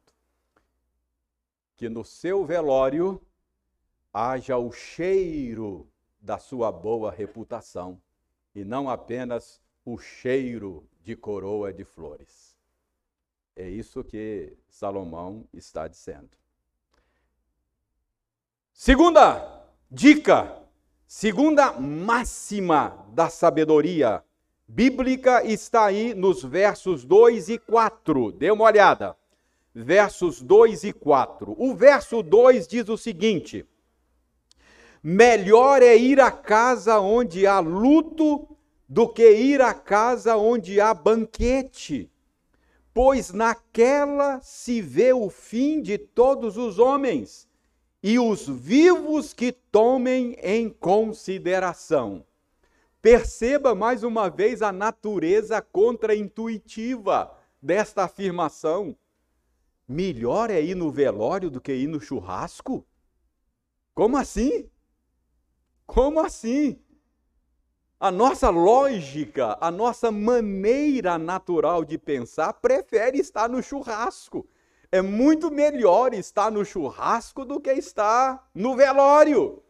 Que 1.75 1.89
no 1.89 2.03
seu 2.03 2.43
velório 2.43 3.21
haja 4.11 4.57
o 4.57 4.71
cheiro 4.71 5.87
da 6.19 6.39
sua 6.39 6.71
boa 6.71 7.11
reputação 7.11 8.01
e 8.55 8.65
não 8.65 8.89
apenas 8.89 9.61
o 9.85 9.99
cheiro 9.99 10.89
de 11.03 11.15
coroa 11.15 11.71
de 11.71 11.83
flores. 11.83 12.57
É 13.55 13.69
isso 13.69 14.03
que 14.03 14.57
Salomão 14.67 15.47
está 15.53 15.87
dizendo. 15.87 16.35
Segunda 18.73 19.71
dica, 19.91 20.66
segunda 21.07 21.71
máxima 21.71 23.05
da 23.13 23.29
sabedoria 23.29 24.21
bíblica 24.67 25.41
está 25.45 25.85
aí 25.85 26.13
nos 26.13 26.43
versos 26.43 27.05
2 27.05 27.47
e 27.47 27.57
4. 27.57 28.33
Dê 28.33 28.51
uma 28.51 28.65
olhada. 28.65 29.15
Versos 29.73 30.41
2 30.41 30.83
e 30.83 30.91
4. 30.91 31.55
O 31.57 31.73
verso 31.73 32.21
2 32.21 32.67
diz 32.67 32.89
o 32.89 32.97
seguinte: 32.97 33.65
Melhor 35.01 35.81
é 35.81 35.95
ir 35.95 36.19
à 36.19 36.29
casa 36.29 36.99
onde 36.99 37.47
há 37.47 37.59
luto 37.59 38.45
do 38.89 39.07
que 39.07 39.29
ir 39.31 39.61
à 39.61 39.73
casa 39.73 40.35
onde 40.35 40.81
há 40.81 40.93
banquete, 40.93 42.11
pois 42.93 43.31
naquela 43.31 44.41
se 44.41 44.81
vê 44.81 45.13
o 45.13 45.29
fim 45.29 45.81
de 45.81 45.97
todos 45.97 46.57
os 46.57 46.79
homens 46.79 47.46
e 48.01 48.19
os 48.19 48.47
vivos 48.47 49.33
que 49.33 49.51
tomem 49.51 50.37
em 50.41 50.69
consideração. 50.69 52.25
Perceba 53.01 53.73
mais 53.73 54.03
uma 54.03 54.29
vez 54.29 54.61
a 54.61 54.71
natureza 54.71 55.61
contraintuitiva 55.61 57.35
desta 57.61 58.03
afirmação. 58.03 58.97
Melhor 59.87 60.49
é 60.49 60.61
ir 60.61 60.75
no 60.75 60.91
velório 60.91 61.49
do 61.49 61.61
que 61.61 61.73
ir 61.73 61.87
no 61.87 61.99
churrasco? 61.99 62.85
Como 63.93 64.17
assim? 64.17 64.69
Como 65.85 66.19
assim? 66.19 66.79
A 67.99 68.11
nossa 68.11 68.49
lógica, 68.49 69.57
a 69.59 69.71
nossa 69.71 70.11
maneira 70.11 71.17
natural 71.17 71.83
de 71.83 71.97
pensar 71.97 72.53
prefere 72.53 73.17
estar 73.17 73.49
no 73.49 73.63
churrasco. 73.63 74.47
É 74.91 75.01
muito 75.01 75.51
melhor 75.51 76.13
estar 76.13 76.49
no 76.49 76.63
churrasco 76.63 77.43
do 77.43 77.59
que 77.59 77.71
estar 77.71 78.49
no 78.55 78.75
velório. 78.75 79.61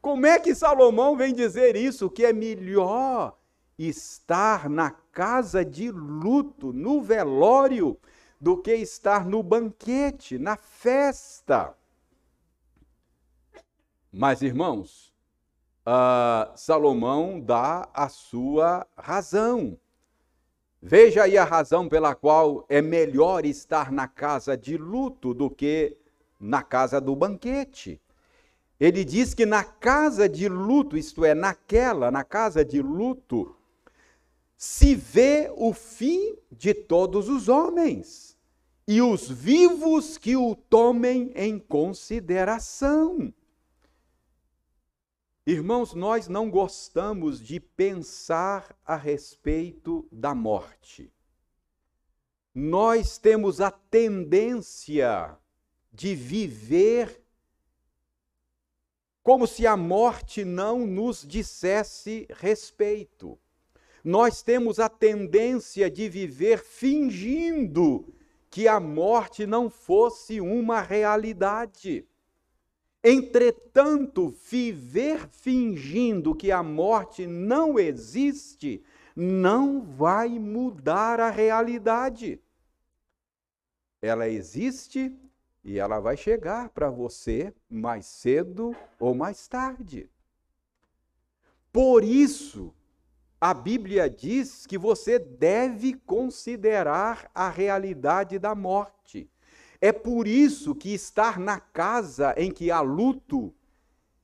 Como 0.00 0.26
é 0.26 0.38
que 0.38 0.54
Salomão 0.54 1.16
vem 1.16 1.34
dizer 1.34 1.76
isso? 1.76 2.10
Que 2.10 2.26
é 2.26 2.32
melhor 2.32 3.36
estar 3.78 4.68
na 4.68 4.90
casa 4.90 5.64
de 5.64 5.90
luto, 5.90 6.72
no 6.72 7.02
velório, 7.02 7.98
do 8.40 8.56
que 8.56 8.74
estar 8.74 9.26
no 9.26 9.42
banquete, 9.42 10.38
na 10.38 10.56
festa. 10.56 11.74
Mas, 14.12 14.42
irmãos, 14.42 15.12
uh, 15.86 16.56
Salomão 16.56 17.40
dá 17.40 17.88
a 17.92 18.08
sua 18.08 18.86
razão. 18.96 19.78
Veja 20.86 21.22
aí 21.22 21.38
a 21.38 21.44
razão 21.44 21.88
pela 21.88 22.14
qual 22.14 22.66
é 22.68 22.82
melhor 22.82 23.46
estar 23.46 23.90
na 23.90 24.06
casa 24.06 24.54
de 24.54 24.76
luto 24.76 25.32
do 25.32 25.48
que 25.48 25.96
na 26.38 26.62
casa 26.62 27.00
do 27.00 27.16
banquete. 27.16 27.98
Ele 28.78 29.02
diz 29.02 29.32
que 29.32 29.46
na 29.46 29.64
casa 29.64 30.28
de 30.28 30.46
luto, 30.46 30.94
isto 30.94 31.24
é, 31.24 31.34
naquela, 31.34 32.10
na 32.10 32.22
casa 32.22 32.62
de 32.62 32.82
luto, 32.82 33.56
se 34.58 34.94
vê 34.94 35.50
o 35.56 35.72
fim 35.72 36.36
de 36.52 36.74
todos 36.74 37.30
os 37.30 37.48
homens 37.48 38.36
e 38.86 39.00
os 39.00 39.26
vivos 39.26 40.18
que 40.18 40.36
o 40.36 40.54
tomem 40.54 41.32
em 41.34 41.58
consideração. 41.58 43.32
Irmãos, 45.46 45.92
nós 45.92 46.26
não 46.26 46.50
gostamos 46.50 47.38
de 47.38 47.60
pensar 47.60 48.74
a 48.82 48.96
respeito 48.96 50.08
da 50.10 50.34
morte. 50.34 51.12
Nós 52.54 53.18
temos 53.18 53.60
a 53.60 53.70
tendência 53.70 55.36
de 55.92 56.14
viver 56.14 57.22
como 59.22 59.46
se 59.46 59.66
a 59.66 59.76
morte 59.76 60.44
não 60.44 60.86
nos 60.86 61.26
dissesse 61.26 62.26
respeito. 62.30 63.38
Nós 64.02 64.42
temos 64.42 64.78
a 64.78 64.88
tendência 64.88 65.90
de 65.90 66.08
viver 66.08 66.58
fingindo 66.58 68.14
que 68.50 68.66
a 68.66 68.80
morte 68.80 69.46
não 69.46 69.68
fosse 69.68 70.40
uma 70.40 70.80
realidade. 70.80 72.06
Entretanto, 73.06 74.34
viver 74.50 75.28
fingindo 75.28 76.34
que 76.34 76.50
a 76.50 76.62
morte 76.62 77.26
não 77.26 77.78
existe 77.78 78.82
não 79.14 79.82
vai 79.82 80.38
mudar 80.38 81.20
a 81.20 81.28
realidade. 81.28 82.40
Ela 84.00 84.26
existe 84.26 85.14
e 85.62 85.78
ela 85.78 86.00
vai 86.00 86.16
chegar 86.16 86.70
para 86.70 86.88
você 86.88 87.54
mais 87.68 88.06
cedo 88.06 88.74
ou 88.98 89.14
mais 89.14 89.46
tarde. 89.46 90.08
Por 91.70 92.02
isso, 92.02 92.74
a 93.38 93.52
Bíblia 93.52 94.08
diz 94.08 94.66
que 94.66 94.78
você 94.78 95.18
deve 95.18 95.92
considerar 95.92 97.30
a 97.34 97.50
realidade 97.50 98.38
da 98.38 98.54
morte. 98.54 99.30
É 99.84 99.92
por 99.92 100.26
isso 100.26 100.74
que 100.74 100.94
estar 100.94 101.38
na 101.38 101.60
casa 101.60 102.34
em 102.38 102.50
que 102.50 102.70
há 102.70 102.80
luto, 102.80 103.54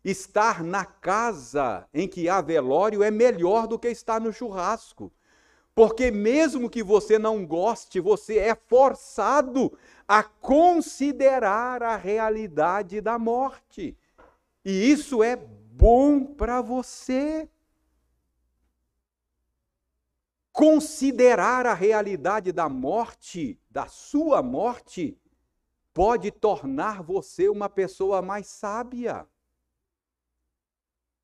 estar 0.03 0.65
na 0.65 0.87
casa 0.87 1.87
em 1.93 2.09
que 2.09 2.31
há 2.31 2.41
velório 2.41 3.03
é 3.03 3.11
melhor 3.11 3.67
do 3.67 3.79
que 3.79 3.89
estar 3.89 4.23
no 4.23 4.33
churrasco. 4.33 5.13
Porque 5.75 6.11
mesmo 6.11 6.71
que 6.71 6.83
você 6.83 7.19
não 7.19 7.45
goste, 7.45 8.01
você 8.01 8.39
é 8.39 8.55
forçado 8.55 9.77
a 10.09 10.23
considerar 10.23 11.83
a 11.83 11.95
realidade 11.95 12.99
da 13.03 13.19
morte. 13.19 13.95
E 14.65 14.91
isso 14.91 15.23
é 15.23 15.37
bom 15.37 16.25
para 16.25 16.63
você. 16.63 17.47
Considerar 20.51 21.67
a 21.67 21.75
realidade 21.75 22.51
da 22.51 22.67
morte, 22.67 23.61
da 23.71 23.87
sua 23.89 24.43
morte, 24.43 25.21
pode 25.93 26.31
tornar 26.31 27.03
você 27.03 27.49
uma 27.49 27.69
pessoa 27.69 28.23
mais 28.23 28.47
sábia. 28.47 29.27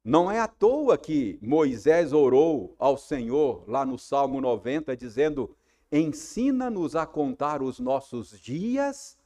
Não 0.05 0.31
é 0.31 0.39
à 0.39 0.47
toa 0.47 0.97
que 0.97 1.39
Moisés 1.43 2.13
orou 2.13 2.77
ao 2.79 2.97
Senhor 2.97 3.69
lá 3.69 3.85
no 3.85 3.99
Salmo 3.99 4.41
90, 4.41 4.97
dizendo: 4.97 5.57
Ensina-nos 5.91 6.95
a 6.95 7.05
contar 7.07 7.61
os 7.61 7.81
nossos 7.81 8.39
dias 8.39 9.19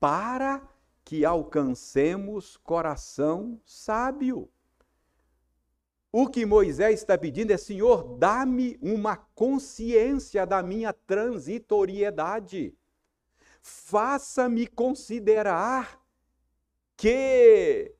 para 0.00 0.68
que 1.04 1.24
alcancemos 1.24 2.56
coração 2.56 3.60
sábio. 3.64 4.50
O 6.10 6.28
que 6.28 6.44
Moisés 6.44 7.00
está 7.00 7.16
pedindo 7.16 7.52
é: 7.52 7.56
Senhor, 7.56 8.16
dá-me 8.18 8.76
uma 8.82 9.16
consciência 9.16 10.44
da 10.44 10.60
minha 10.62 10.92
transitoriedade 10.92 12.74
faça-me 13.66 14.64
considerar 14.64 16.00
que 16.96 17.92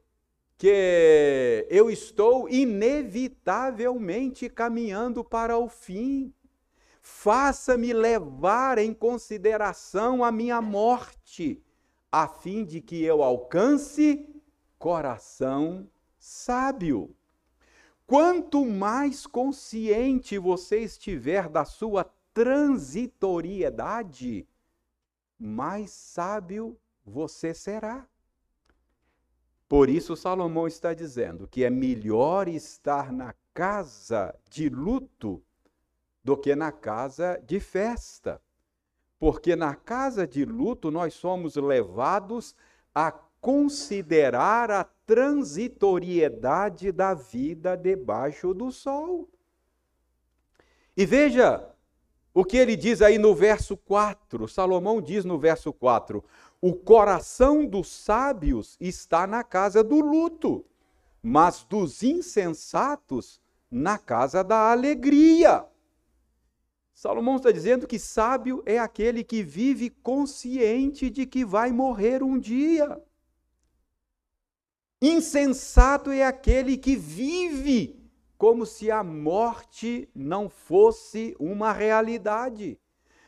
que 0.56 1.66
eu 1.68 1.90
estou 1.90 2.48
inevitavelmente 2.48 4.48
caminhando 4.48 5.22
para 5.22 5.58
o 5.58 5.68
fim. 5.68 6.32
Faça-me 7.02 7.92
levar 7.92 8.78
em 8.78 8.94
consideração 8.94 10.24
a 10.24 10.32
minha 10.32 10.62
morte, 10.62 11.62
a 12.10 12.26
fim 12.26 12.64
de 12.64 12.80
que 12.80 13.02
eu 13.02 13.22
alcance 13.22 14.26
coração 14.78 15.86
sábio. 16.18 17.14
Quanto 18.06 18.64
mais 18.64 19.26
consciente 19.26 20.38
você 20.38 20.78
estiver 20.78 21.50
da 21.50 21.66
sua 21.66 22.10
transitoriedade, 22.32 24.48
mais 25.38 25.90
sábio 25.90 26.76
você 27.04 27.54
será. 27.54 28.06
Por 29.68 29.88
isso, 29.88 30.16
Salomão 30.16 30.66
está 30.66 30.92
dizendo 30.94 31.46
que 31.48 31.64
é 31.64 31.70
melhor 31.70 32.48
estar 32.48 33.12
na 33.12 33.34
casa 33.52 34.34
de 34.48 34.68
luto 34.68 35.42
do 36.22 36.36
que 36.36 36.54
na 36.54 36.70
casa 36.70 37.42
de 37.44 37.58
festa. 37.58 38.40
Porque 39.18 39.56
na 39.56 39.74
casa 39.74 40.26
de 40.26 40.44
luto 40.44 40.90
nós 40.90 41.14
somos 41.14 41.56
levados 41.56 42.54
a 42.94 43.10
considerar 43.40 44.70
a 44.70 44.84
transitoriedade 44.84 46.92
da 46.92 47.14
vida 47.14 47.74
debaixo 47.76 48.52
do 48.52 48.70
sol. 48.70 49.26
E 50.96 51.06
veja 51.06 51.66
o 52.36 52.44
que 52.44 52.58
ele 52.58 52.76
diz 52.76 53.00
aí 53.00 53.16
no 53.16 53.34
verso 53.34 53.78
4. 53.78 54.46
Salomão 54.46 55.00
diz 55.00 55.24
no 55.24 55.38
verso 55.38 55.72
4: 55.72 56.22
O 56.60 56.74
coração 56.74 57.64
dos 57.64 57.88
sábios 57.88 58.76
está 58.78 59.26
na 59.26 59.42
casa 59.42 59.82
do 59.82 60.00
luto, 60.00 60.62
mas 61.22 61.64
dos 61.64 62.02
insensatos 62.02 63.40
na 63.70 63.96
casa 63.96 64.44
da 64.44 64.70
alegria. 64.70 65.64
Salomão 66.92 67.36
está 67.36 67.50
dizendo 67.50 67.86
que 67.86 67.98
sábio 67.98 68.62
é 68.66 68.78
aquele 68.78 69.24
que 69.24 69.42
vive 69.42 69.88
consciente 69.88 71.08
de 71.08 71.24
que 71.24 71.42
vai 71.42 71.72
morrer 71.72 72.22
um 72.22 72.38
dia. 72.38 73.02
Insensato 75.00 76.10
é 76.10 76.22
aquele 76.22 76.76
que 76.76 76.96
vive 76.96 77.95
como 78.38 78.66
se 78.66 78.90
a 78.90 79.02
morte 79.02 80.08
não 80.14 80.48
fosse 80.48 81.34
uma 81.38 81.72
realidade. 81.72 82.78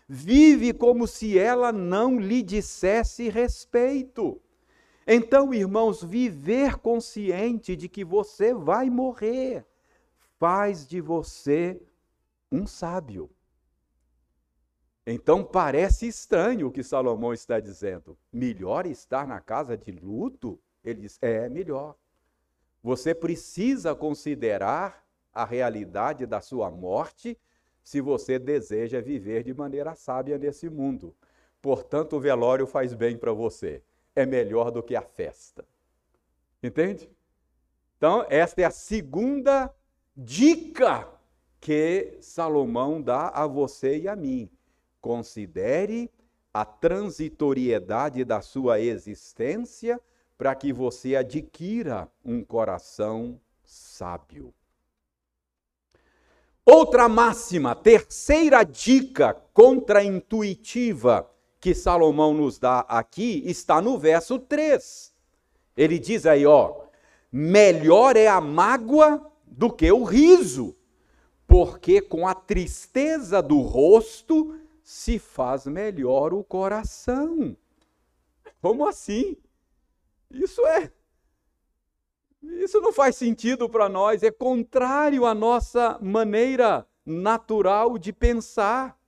Vive 0.09 0.73
como 0.73 1.07
se 1.07 1.39
ela 1.39 1.71
não 1.73 2.19
lhe 2.19 2.43
dissesse 2.43 3.29
respeito. 3.29 4.41
Então, 5.07 5.53
irmãos, 5.55 6.03
viver 6.03 6.77
consciente 6.79 7.75
de 7.75 7.89
que 7.89 8.05
você 8.05 8.53
vai 8.53 8.91
morrer 8.91 9.67
faz 10.39 10.87
de 10.87 11.01
você 11.01 11.81
um 12.51 12.67
sábio. 12.67 13.31
Então 15.07 15.43
parece 15.43 16.07
estranho 16.07 16.69
o 16.69 16.71
que 16.71 16.83
Salomão 16.83 17.33
está 17.33 17.59
dizendo. 17.59 18.17
Melhor 18.31 18.87
estar 18.87 19.27
na 19.27 19.41
casa 19.41 19.77
de 19.77 19.91
luto? 19.91 20.61
Ele 20.85 21.01
diz: 21.01 21.19
é 21.23 21.49
melhor. 21.49 21.97
Você 22.83 23.15
precisa 23.15 23.95
considerar 23.95 25.05
a 25.33 25.45
realidade 25.45 26.27
da 26.27 26.41
sua 26.41 26.71
morte 26.71 27.39
se 27.83 28.01
você 28.01 28.39
deseja 28.39 29.01
viver 29.01 29.43
de 29.43 29.55
maneira 29.55 29.95
sábia 29.95 30.37
nesse 30.37 30.69
mundo. 30.69 31.15
Portanto, 31.61 32.17
o 32.17 32.21
velório 32.21 32.67
faz 32.67 32.95
bem 32.95 33.17
para 33.17 33.33
você. 33.33 33.83
É 34.15 34.27
melhor 34.27 34.71
do 34.71 34.83
que 34.83 34.95
a 34.95 35.03
festa. 35.03 35.65
Entende? 36.63 37.11
Então, 37.97 38.27
esta 38.29 38.63
é 38.63 38.65
a 38.65 38.71
segunda 38.71 39.75
dica 40.17 41.09
que 41.61 42.19
Salomão 42.21 43.01
dá 43.01 43.29
a 43.29 43.47
você 43.47 43.99
e 43.99 44.09
a 44.09 44.15
mim. 44.15 44.51
Considere 45.01 46.11
a 46.53 46.65
transitoriedade 46.65 48.25
da 48.25 48.41
sua 48.41 48.81
existência 48.81 50.01
para 50.39 50.55
que 50.55 50.73
você 50.73 51.17
adquira 51.17 52.09
um 52.25 52.45
coração 52.45 53.41
sábio. 53.65 54.55
Outra 56.65 57.09
máxima, 57.09 57.75
terceira 57.75 58.63
dica 58.63 59.35
contraintuitiva 59.53 61.29
que 61.59 61.75
Salomão 61.75 62.33
nos 62.33 62.59
dá 62.59 62.81
aqui 62.81 63.43
está 63.47 63.83
no 63.83 63.99
verso 63.99 64.39
3. 64.39 65.13
Ele 65.77 65.99
diz 65.99 66.25
aí, 66.25 66.47
ó: 66.47 66.83
melhor 67.33 68.17
é 68.17 68.29
a 68.29 68.41
mágoa 68.41 69.29
do 69.45 69.73
que 69.73 69.91
o 69.91 70.05
riso, 70.05 70.77
porque 71.47 72.01
com 72.01 72.29
a 72.29 72.35
tristeza 72.35 73.43
do 73.43 73.61
rosto 73.61 74.57
se 74.85 75.19
faz 75.19 75.67
melhor 75.67 76.33
o 76.33 76.45
coração. 76.45 77.57
Como 78.61 78.87
assim? 78.87 79.37
Isso 80.31 80.65
é. 80.67 80.93
Isso 82.43 82.81
não 82.81 82.93
faz 82.93 83.17
sentido 83.17 83.69
para 83.69 83.89
nós, 83.89 84.23
é 84.23 84.31
contrário 84.31 85.27
à 85.27 85.35
nossa 85.35 85.99
maneira 86.01 86.87
natural 87.05 87.99
de 87.99 88.13
pensar. 88.13 88.99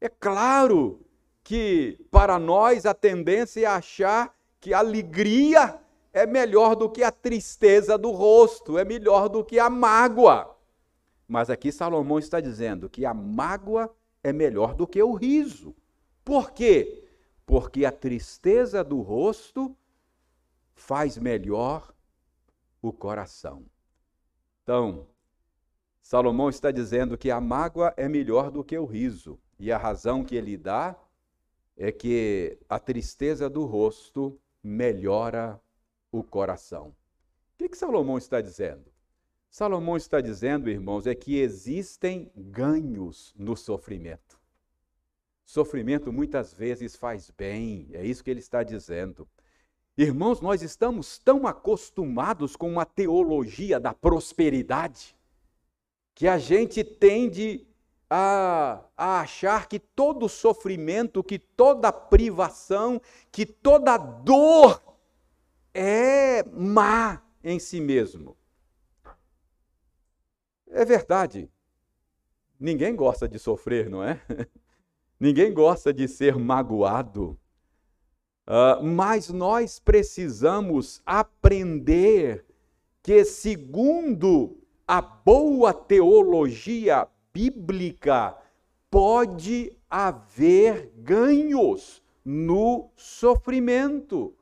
É 0.00 0.08
claro 0.08 1.00
que 1.42 1.98
para 2.10 2.38
nós 2.38 2.84
a 2.84 2.92
tendência 2.92 3.62
é 3.62 3.66
achar 3.66 4.34
que 4.60 4.74
a 4.74 4.78
alegria 4.78 5.80
é 6.12 6.26
melhor 6.26 6.76
do 6.76 6.88
que 6.90 7.02
a 7.02 7.10
tristeza 7.10 7.96
do 7.96 8.10
rosto, 8.10 8.78
é 8.78 8.84
melhor 8.84 9.28
do 9.28 9.44
que 9.44 9.58
a 9.58 9.70
mágoa. 9.70 10.54
Mas 11.26 11.48
aqui 11.48 11.72
Salomão 11.72 12.18
está 12.18 12.40
dizendo 12.40 12.88
que 12.88 13.04
a 13.06 13.14
mágoa 13.14 13.94
é 14.22 14.32
melhor 14.32 14.74
do 14.74 14.86
que 14.86 15.02
o 15.02 15.12
riso. 15.12 15.74
Por 16.24 16.50
quê? 16.50 17.04
Porque 17.46 17.84
a 17.84 17.92
tristeza 17.92 18.84
do 18.84 19.00
rosto 19.00 19.76
faz 20.74 21.16
melhor 21.16 21.94
o 22.82 22.92
coração. 22.92 23.64
Então, 24.62 25.06
Salomão 26.02 26.48
está 26.48 26.70
dizendo 26.70 27.16
que 27.16 27.30
a 27.30 27.40
mágoa 27.40 27.94
é 27.96 28.08
melhor 28.08 28.50
do 28.50 28.62
que 28.62 28.76
o 28.76 28.84
riso, 28.84 29.40
e 29.58 29.72
a 29.72 29.78
razão 29.78 30.24
que 30.24 30.36
ele 30.36 30.56
dá 30.56 30.96
é 31.76 31.90
que 31.90 32.58
a 32.68 32.78
tristeza 32.78 33.48
do 33.48 33.64
rosto 33.64 34.38
melhora 34.62 35.60
o 36.10 36.22
coração. 36.22 36.88
O 36.88 37.56
que, 37.58 37.68
que 37.68 37.78
Salomão 37.78 38.18
está 38.18 38.40
dizendo? 38.40 38.92
Salomão 39.50 39.96
está 39.96 40.20
dizendo, 40.20 40.68
irmãos, 40.68 41.06
é 41.06 41.14
que 41.14 41.38
existem 41.38 42.30
ganhos 42.34 43.32
no 43.36 43.56
sofrimento. 43.56 44.40
Sofrimento 45.44 46.12
muitas 46.12 46.52
vezes 46.52 46.96
faz 46.96 47.30
bem, 47.30 47.88
é 47.92 48.04
isso 48.04 48.24
que 48.24 48.30
ele 48.30 48.40
está 48.40 48.62
dizendo. 48.62 49.28
Irmãos, 49.96 50.40
nós 50.40 50.60
estamos 50.60 51.18
tão 51.18 51.46
acostumados 51.46 52.56
com 52.56 52.68
uma 52.68 52.84
teologia 52.84 53.78
da 53.78 53.94
prosperidade 53.94 55.14
que 56.14 56.26
a 56.26 56.36
gente 56.36 56.82
tende 56.82 57.66
a, 58.10 58.84
a, 58.96 59.20
achar 59.20 59.68
que 59.68 59.78
todo 59.78 60.28
sofrimento, 60.28 61.22
que 61.22 61.38
toda 61.38 61.92
privação, 61.92 63.00
que 63.30 63.46
toda 63.46 63.96
dor 63.96 64.82
é 65.72 66.42
má 66.44 67.22
em 67.42 67.60
si 67.60 67.80
mesmo. 67.80 68.36
É 70.68 70.84
verdade. 70.84 71.48
Ninguém 72.58 72.96
gosta 72.96 73.28
de 73.28 73.38
sofrer, 73.38 73.88
não 73.88 74.02
é? 74.02 74.20
Ninguém 75.20 75.52
gosta 75.54 75.92
de 75.92 76.08
ser 76.08 76.36
magoado. 76.36 77.38
Uh, 78.46 78.84
mas 78.84 79.30
nós 79.30 79.78
precisamos 79.78 81.00
aprender 81.06 82.44
que, 83.02 83.24
segundo 83.24 84.58
a 84.86 85.00
boa 85.00 85.72
teologia 85.72 87.08
bíblica, 87.32 88.36
pode 88.90 89.74
haver 89.88 90.92
ganhos 90.96 92.02
no 92.24 92.90
sofrimento. 92.96 94.34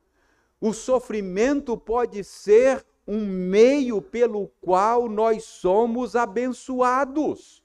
O 0.61 0.73
sofrimento 0.73 1.77
pode 1.77 2.25
ser 2.25 2.85
um 3.07 3.25
meio 3.27 4.03
pelo 4.03 4.49
qual 4.61 5.09
nós 5.09 5.45
somos 5.45 6.15
abençoados. 6.15 7.62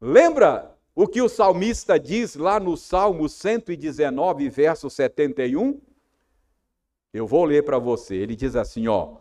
Lembra 0.00 0.73
o 0.94 1.08
que 1.08 1.20
o 1.20 1.28
salmista 1.28 1.98
diz 1.98 2.36
lá 2.36 2.60
no 2.60 2.76
Salmo 2.76 3.28
119, 3.28 4.48
verso 4.48 4.88
71? 4.88 5.80
Eu 7.12 7.26
vou 7.26 7.44
ler 7.44 7.64
para 7.64 7.78
você. 7.78 8.14
Ele 8.14 8.36
diz 8.36 8.54
assim, 8.54 8.86
ó: 8.86 9.16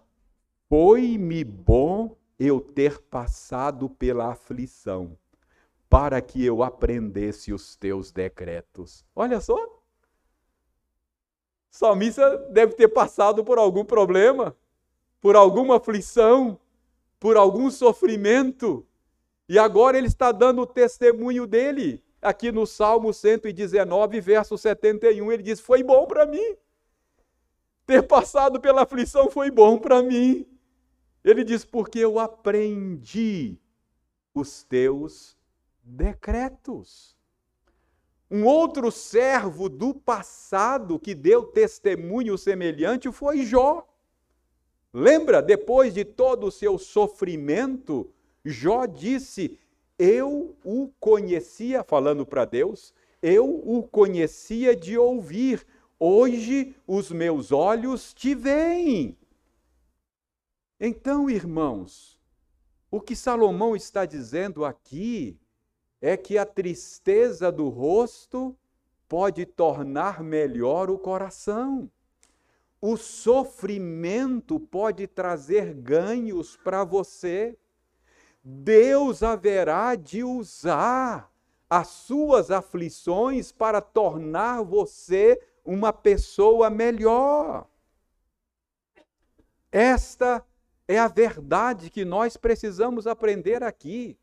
Foi-me 0.70 1.44
bom 1.44 2.16
eu 2.38 2.62
ter 2.62 3.00
passado 3.00 3.90
pela 3.90 4.32
aflição, 4.32 5.18
para 5.90 6.22
que 6.22 6.46
eu 6.46 6.62
aprendesse 6.62 7.52
os 7.52 7.76
teus 7.76 8.12
decretos. 8.12 9.04
Olha 9.16 9.42
só. 9.42 9.56
O 9.56 11.76
salmista 11.76 12.38
deve 12.52 12.74
ter 12.74 12.88
passado 12.88 13.44
por 13.44 13.58
algum 13.58 13.84
problema, 13.84 14.56
por 15.20 15.36
alguma 15.36 15.78
aflição, 15.78 16.60
por 17.20 17.36
algum 17.36 17.72
sofrimento. 17.72 18.86
E 19.48 19.60
agora 19.60 19.98
ele 19.98 20.08
está 20.08 20.32
dando 20.32 20.62
o 20.62 20.68
testemunho 20.68 21.46
dele. 21.46 22.04
Aqui 22.22 22.52
no 22.52 22.66
Salmo 22.66 23.14
119, 23.14 24.22
verso 24.22 24.58
71, 24.58 25.32
ele 25.32 25.44
diz: 25.44 25.60
Foi 25.60 25.84
bom 25.84 26.06
para 26.06 26.26
mim. 26.26 26.56
Ter 27.86 28.04
passado 28.04 28.62
pela 28.62 28.84
aflição 28.84 29.30
foi 29.30 29.52
bom 29.52 29.78
para 29.78 30.02
mim. 30.02 30.48
Ele 31.24 31.44
diz: 31.44 31.66
Porque 31.66 32.00
eu 32.00 32.20
aprendi 32.20 33.58
os 34.34 34.64
teus 34.64 35.38
decretos. 35.84 37.14
Um 38.32 38.46
outro 38.46 38.90
servo 38.92 39.68
do 39.68 39.94
passado 39.94 40.98
que 40.98 41.14
deu 41.14 41.44
testemunho 41.44 42.38
semelhante 42.38 43.12
foi 43.12 43.46
Jó. 43.46 43.88
Lembra, 44.94 45.42
depois 45.42 45.94
de 45.94 46.06
todo 46.06 46.48
o 46.48 46.52
seu 46.52 46.78
sofrimento, 46.78 48.13
Jó 48.44 48.86
disse: 48.86 49.58
Eu 49.98 50.56
o 50.64 50.92
conhecia, 51.00 51.84
falando 51.84 52.26
para 52.26 52.46
Deus, 52.46 52.94
eu 53.22 53.46
o 53.46 53.84
conhecia 53.84 54.76
de 54.76 54.98
ouvir, 54.98 55.66
hoje 55.98 56.76
os 56.86 57.12
meus 57.12 57.52
olhos 57.52 58.14
te 58.14 58.36
veem. 58.36 59.18
Então, 60.80 61.30
irmãos, 61.30 62.20
o 62.92 63.00
que 63.00 63.16
Salomão 63.16 63.76
está 63.76 64.06
dizendo 64.06 64.66
aqui 64.66 65.40
é 66.02 66.18
que 66.18 66.38
a 66.38 66.46
tristeza 66.46 67.50
do 67.50 67.70
rosto 67.70 68.54
pode 69.08 69.46
tornar 69.46 70.22
melhor 70.22 70.90
o 70.90 70.98
coração. 71.00 71.90
O 72.82 72.98
sofrimento 72.98 74.60
pode 74.60 75.08
trazer 75.08 75.74
ganhos 75.74 76.58
para 76.58 76.84
você. 76.84 77.58
Deus 78.44 79.24
haverá 79.24 79.96
de 79.96 80.24
usar 80.24 81.32
as 81.70 81.88
suas 81.88 82.52
aflições 82.52 83.52
para 83.52 83.80
tornar 83.80 84.62
você 84.64 85.42
uma 85.64 85.94
pessoa 85.94 86.70
melhor. 86.70 87.66
Esta 89.72 90.46
é 90.88 91.00
a 91.00 91.08
verdade 91.08 91.90
que 91.90 92.04
nós 92.04 92.36
precisamos 92.36 93.08
aprender 93.08 93.64
aqui. 93.64 94.18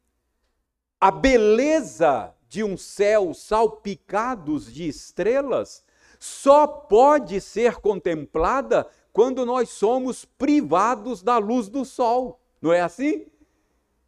A 1.01 1.11
beleza 1.11 2.35
de 2.47 2.63
um 2.63 2.77
céu 2.77 3.33
salpicados 3.33 4.73
de 4.73 4.87
estrelas 4.87 5.83
só 6.19 6.67
pode 6.67 7.41
ser 7.41 7.77
contemplada 7.77 8.87
quando 9.13 9.47
nós 9.47 9.71
somos 9.71 10.25
privados 10.25 11.23
da 11.23 11.39
luz 11.39 11.69
do 11.69 11.85
sol. 11.85 12.39
Não 12.61 12.73
é 12.73 12.83
assim? 12.83 13.27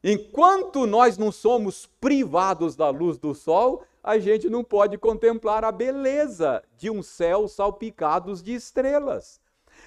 Enquanto 0.02 0.86
nós 0.86 1.16
não 1.16 1.30
somos 1.30 1.86
privados 2.00 2.74
da 2.74 2.90
luz 2.90 3.18
do 3.18 3.34
sol, 3.34 3.84
a 4.02 4.18
gente 4.18 4.50
não 4.50 4.64
pode 4.64 4.98
contemplar 4.98 5.64
a 5.64 5.70
beleza 5.70 6.62
de 6.76 6.90
um 6.90 7.02
céu 7.02 7.46
salpicados 7.46 8.42
de 8.42 8.52
estrelas. 8.52 9.40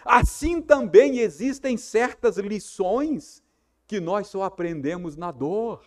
Assim 0.06 0.62
também 0.62 1.20
existem 1.20 1.76
certas 1.76 2.38
lições 2.38 3.44
que 3.86 4.00
nós 4.00 4.28
só 4.28 4.44
aprendemos 4.44 5.18
na 5.18 5.32
dor. 5.32 5.84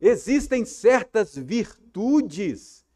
Existem 0.00 0.64
certas 0.64 1.34
virtudes 1.34 2.86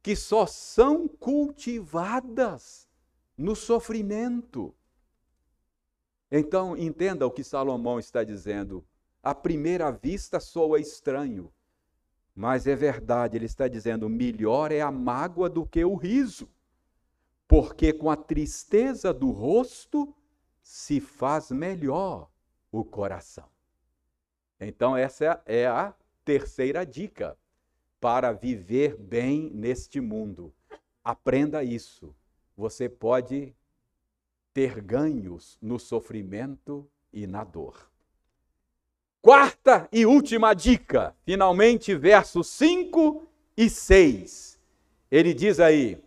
que 0.00 0.14
só 0.14 0.46
são 0.46 1.08
cultivadas 1.08 2.88
no 3.36 3.56
sofrimento. 3.56 4.74
Então, 6.30 6.76
entenda 6.76 7.26
o 7.26 7.30
que 7.30 7.42
Salomão 7.42 7.98
está 7.98 8.22
dizendo. 8.22 8.84
À 9.28 9.34
primeira 9.34 9.90
vista 9.90 10.40
soa 10.40 10.80
estranho, 10.80 11.52
mas 12.34 12.66
é 12.66 12.74
verdade, 12.74 13.36
ele 13.36 13.44
está 13.44 13.68
dizendo: 13.68 14.08
melhor 14.08 14.72
é 14.72 14.80
a 14.80 14.90
mágoa 14.90 15.50
do 15.50 15.66
que 15.66 15.84
o 15.84 15.96
riso, 15.96 16.48
porque 17.46 17.92
com 17.92 18.08
a 18.08 18.16
tristeza 18.16 19.12
do 19.12 19.30
rosto 19.30 20.16
se 20.62 20.98
faz 20.98 21.50
melhor 21.50 22.30
o 22.72 22.82
coração. 22.82 23.46
Então, 24.58 24.96
essa 24.96 25.42
é 25.44 25.66
a 25.66 25.94
terceira 26.24 26.86
dica 26.86 27.36
para 28.00 28.32
viver 28.32 28.96
bem 28.96 29.50
neste 29.50 30.00
mundo. 30.00 30.54
Aprenda 31.04 31.62
isso. 31.62 32.16
Você 32.56 32.88
pode 32.88 33.54
ter 34.54 34.80
ganhos 34.80 35.58
no 35.60 35.78
sofrimento 35.78 36.90
e 37.12 37.26
na 37.26 37.44
dor. 37.44 37.90
Quarta 39.20 39.88
e 39.92 40.06
última 40.06 40.54
dica, 40.54 41.12
finalmente, 41.24 41.92
versos 41.92 42.46
5 42.50 43.26
e 43.56 43.68
6. 43.68 44.60
Ele 45.10 45.34
diz 45.34 45.58
aí: 45.58 45.98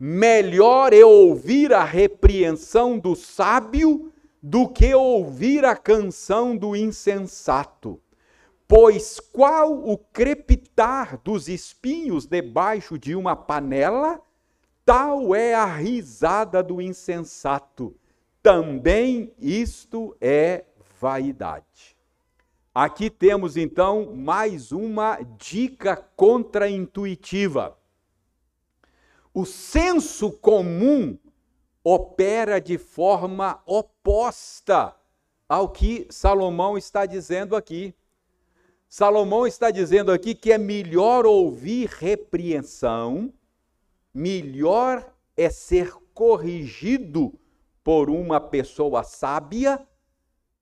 melhor 0.00 0.94
é 0.94 1.04
ouvir 1.04 1.74
a 1.74 1.84
repreensão 1.84 2.98
do 2.98 3.14
sábio 3.14 4.10
do 4.42 4.66
que 4.66 4.94
ouvir 4.94 5.62
a 5.64 5.76
canção 5.76 6.56
do 6.56 6.74
insensato. 6.74 8.00
Pois 8.66 9.20
qual 9.20 9.86
o 9.86 9.98
crepitar 9.98 11.20
dos 11.22 11.48
espinhos 11.48 12.24
debaixo 12.26 12.98
de 12.98 13.14
uma 13.14 13.36
panela, 13.36 14.18
tal 14.86 15.34
é 15.34 15.54
a 15.54 15.66
risada 15.66 16.62
do 16.62 16.80
insensato. 16.80 17.94
Também 18.42 19.34
isto 19.38 20.16
é 20.18 20.64
vaidade. 20.98 21.93
Aqui 22.74 23.08
temos 23.08 23.56
então 23.56 24.16
mais 24.16 24.72
uma 24.72 25.20
dica 25.38 25.94
contraintuitiva. 26.16 27.78
O 29.32 29.46
senso 29.46 30.32
comum 30.32 31.16
opera 31.84 32.60
de 32.60 32.76
forma 32.76 33.62
oposta 33.64 34.92
ao 35.48 35.68
que 35.68 36.08
Salomão 36.10 36.76
está 36.76 37.06
dizendo 37.06 37.54
aqui. 37.54 37.94
Salomão 38.88 39.46
está 39.46 39.70
dizendo 39.70 40.10
aqui 40.10 40.34
que 40.34 40.50
é 40.50 40.58
melhor 40.58 41.26
ouvir 41.26 41.88
repreensão, 41.88 43.32
melhor 44.12 45.14
é 45.36 45.48
ser 45.48 45.94
corrigido 46.12 47.38
por 47.84 48.10
uma 48.10 48.40
pessoa 48.40 49.04
sábia 49.04 49.86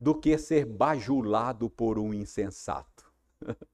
do 0.02 0.16
que 0.16 0.36
ser 0.36 0.66
bajulado 0.66 1.70
por 1.70 1.96
um 1.96 2.12
insensato. 2.12 3.08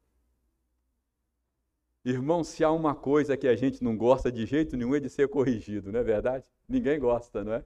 Irmão, 2.05 2.45
se 2.45 2.63
há 2.63 2.71
uma 2.71 2.95
coisa 2.95 3.35
que 3.35 3.49
a 3.49 3.57
gente 3.57 3.83
não 3.83 3.97
gosta 3.97 4.31
de 4.31 4.45
jeito 4.45 4.77
nenhum 4.77 4.95
é 4.95 5.01
de 5.01 5.09
ser 5.09 5.27
corrigido, 5.29 5.91
não 5.91 6.01
é 6.01 6.03
verdade? 6.03 6.47
Ninguém 6.69 7.01
gosta, 7.01 7.43
não 7.43 7.55
é? 7.55 7.65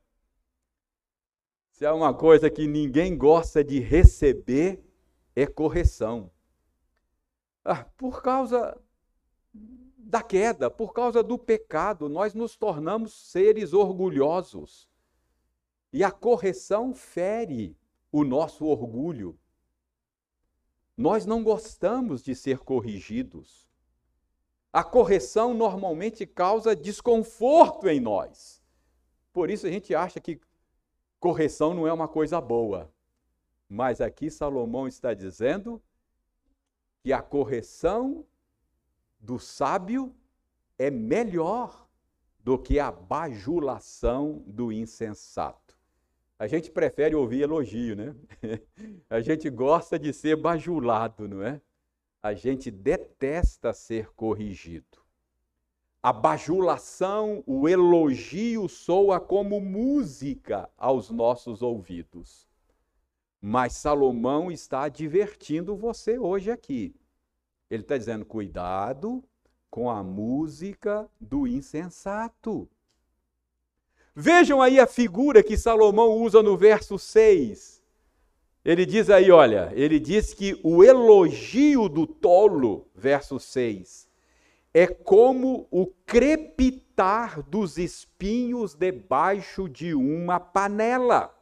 Se 1.72 1.84
há 1.84 1.92
uma 1.92 2.14
coisa 2.14 2.48
que 2.48 2.68
ninguém 2.68 3.18
gosta 3.18 3.64
de 3.64 3.80
receber, 3.80 4.80
é 5.34 5.44
correção. 5.44 6.30
Ah, 7.64 7.84
por 7.96 8.22
causa 8.22 8.80
da 9.52 10.22
queda, 10.22 10.70
por 10.70 10.92
causa 10.92 11.20
do 11.20 11.36
pecado, 11.36 12.08
nós 12.08 12.32
nos 12.32 12.56
tornamos 12.56 13.12
seres 13.12 13.72
orgulhosos. 13.72 14.88
E 15.92 16.04
a 16.04 16.12
correção 16.12 16.94
fere 16.94 17.76
o 18.12 18.22
nosso 18.22 18.66
orgulho. 18.66 19.38
Nós 20.96 21.24
não 21.24 21.42
gostamos 21.42 22.22
de 22.22 22.34
ser 22.34 22.58
corrigidos. 22.58 23.66
A 24.70 24.84
correção 24.84 25.54
normalmente 25.54 26.26
causa 26.26 26.76
desconforto 26.76 27.88
em 27.88 27.98
nós. 27.98 28.62
Por 29.32 29.50
isso 29.50 29.66
a 29.66 29.70
gente 29.70 29.94
acha 29.94 30.20
que 30.20 30.38
correção 31.18 31.72
não 31.72 31.86
é 31.86 31.92
uma 31.92 32.06
coisa 32.06 32.40
boa. 32.40 32.92
Mas 33.68 34.02
aqui 34.02 34.30
Salomão 34.30 34.86
está 34.86 35.14
dizendo 35.14 35.82
que 37.02 37.12
a 37.12 37.22
correção 37.22 38.26
do 39.18 39.38
sábio 39.38 40.14
é 40.78 40.90
melhor 40.90 41.88
do 42.38 42.58
que 42.58 42.78
a 42.78 42.90
bajulação 42.90 44.42
do 44.46 44.70
insensato. 44.70 45.71
A 46.42 46.48
gente 46.48 46.72
prefere 46.72 47.14
ouvir 47.14 47.42
elogio, 47.42 47.94
né? 47.94 48.16
A 49.08 49.20
gente 49.20 49.48
gosta 49.48 49.96
de 49.96 50.12
ser 50.12 50.34
bajulado, 50.34 51.28
não 51.28 51.40
é? 51.40 51.60
A 52.20 52.34
gente 52.34 52.68
detesta 52.68 53.72
ser 53.72 54.10
corrigido. 54.16 54.98
A 56.02 56.12
bajulação, 56.12 57.44
o 57.46 57.68
elogio 57.68 58.68
soa 58.68 59.20
como 59.20 59.60
música 59.60 60.68
aos 60.76 61.10
nossos 61.10 61.62
ouvidos. 61.62 62.48
Mas 63.40 63.74
Salomão 63.74 64.50
está 64.50 64.82
advertindo 64.82 65.76
você 65.76 66.18
hoje 66.18 66.50
aqui. 66.50 66.92
Ele 67.70 67.84
está 67.84 67.96
dizendo: 67.96 68.26
cuidado 68.26 69.22
com 69.70 69.88
a 69.88 70.02
música 70.02 71.08
do 71.20 71.46
insensato. 71.46 72.68
Vejam 74.14 74.60
aí 74.60 74.78
a 74.78 74.86
figura 74.86 75.42
que 75.42 75.56
Salomão 75.56 76.10
usa 76.18 76.42
no 76.42 76.56
verso 76.56 76.98
6. 76.98 77.82
Ele 78.64 78.84
diz 78.84 79.08
aí, 79.08 79.30
olha, 79.30 79.72
ele 79.74 79.98
diz 79.98 80.34
que 80.34 80.60
o 80.62 80.84
elogio 80.84 81.88
do 81.88 82.06
tolo, 82.06 82.86
verso 82.94 83.40
6, 83.40 84.06
é 84.74 84.86
como 84.86 85.66
o 85.70 85.86
crepitar 86.06 87.42
dos 87.42 87.78
espinhos 87.78 88.74
debaixo 88.74 89.68
de 89.68 89.94
uma 89.94 90.38
panela. 90.38 91.34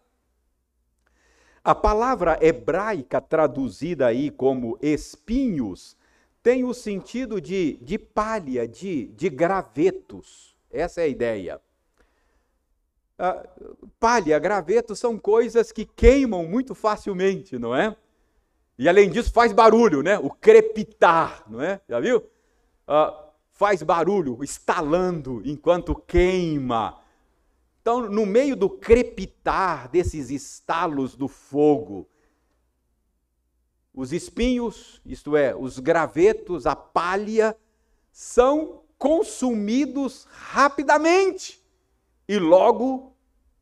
A 1.62 1.74
palavra 1.74 2.38
hebraica 2.40 3.20
traduzida 3.20 4.06
aí 4.06 4.30
como 4.30 4.78
espinhos 4.80 5.96
tem 6.42 6.64
o 6.64 6.72
sentido 6.72 7.40
de, 7.40 7.78
de 7.82 7.98
palha, 7.98 8.66
de, 8.66 9.08
de 9.08 9.28
gravetos. 9.28 10.56
Essa 10.70 11.02
é 11.02 11.04
a 11.04 11.08
ideia. 11.08 11.60
Ah, 13.22 13.46
palha, 13.98 14.38
gravetos 14.38 14.98
são 14.98 15.18
coisas 15.18 15.70
que 15.70 15.84
queimam 15.84 16.42
muito 16.46 16.74
facilmente, 16.74 17.58
não 17.58 17.76
é? 17.76 17.94
E 18.78 18.88
além 18.88 19.10
disso 19.10 19.30
faz 19.30 19.52
barulho, 19.52 20.02
né? 20.02 20.18
O 20.18 20.30
crepitar, 20.30 21.44
não 21.46 21.60
é? 21.60 21.82
Já 21.86 22.00
viu? 22.00 22.24
Ah, 22.88 23.28
faz 23.52 23.82
barulho, 23.82 24.42
estalando 24.42 25.42
enquanto 25.44 25.94
queima. 25.94 26.98
Então, 27.82 28.08
no 28.08 28.24
meio 28.24 28.56
do 28.56 28.70
crepitar 28.70 29.90
desses 29.90 30.30
estalos 30.30 31.14
do 31.14 31.28
fogo, 31.28 32.08
os 33.92 34.14
espinhos, 34.14 34.98
isto 35.04 35.36
é, 35.36 35.54
os 35.54 35.78
gravetos, 35.78 36.66
a 36.66 36.74
palha, 36.74 37.54
são 38.10 38.80
consumidos 38.96 40.26
rapidamente 40.30 41.60
e 42.26 42.38
logo 42.38 43.09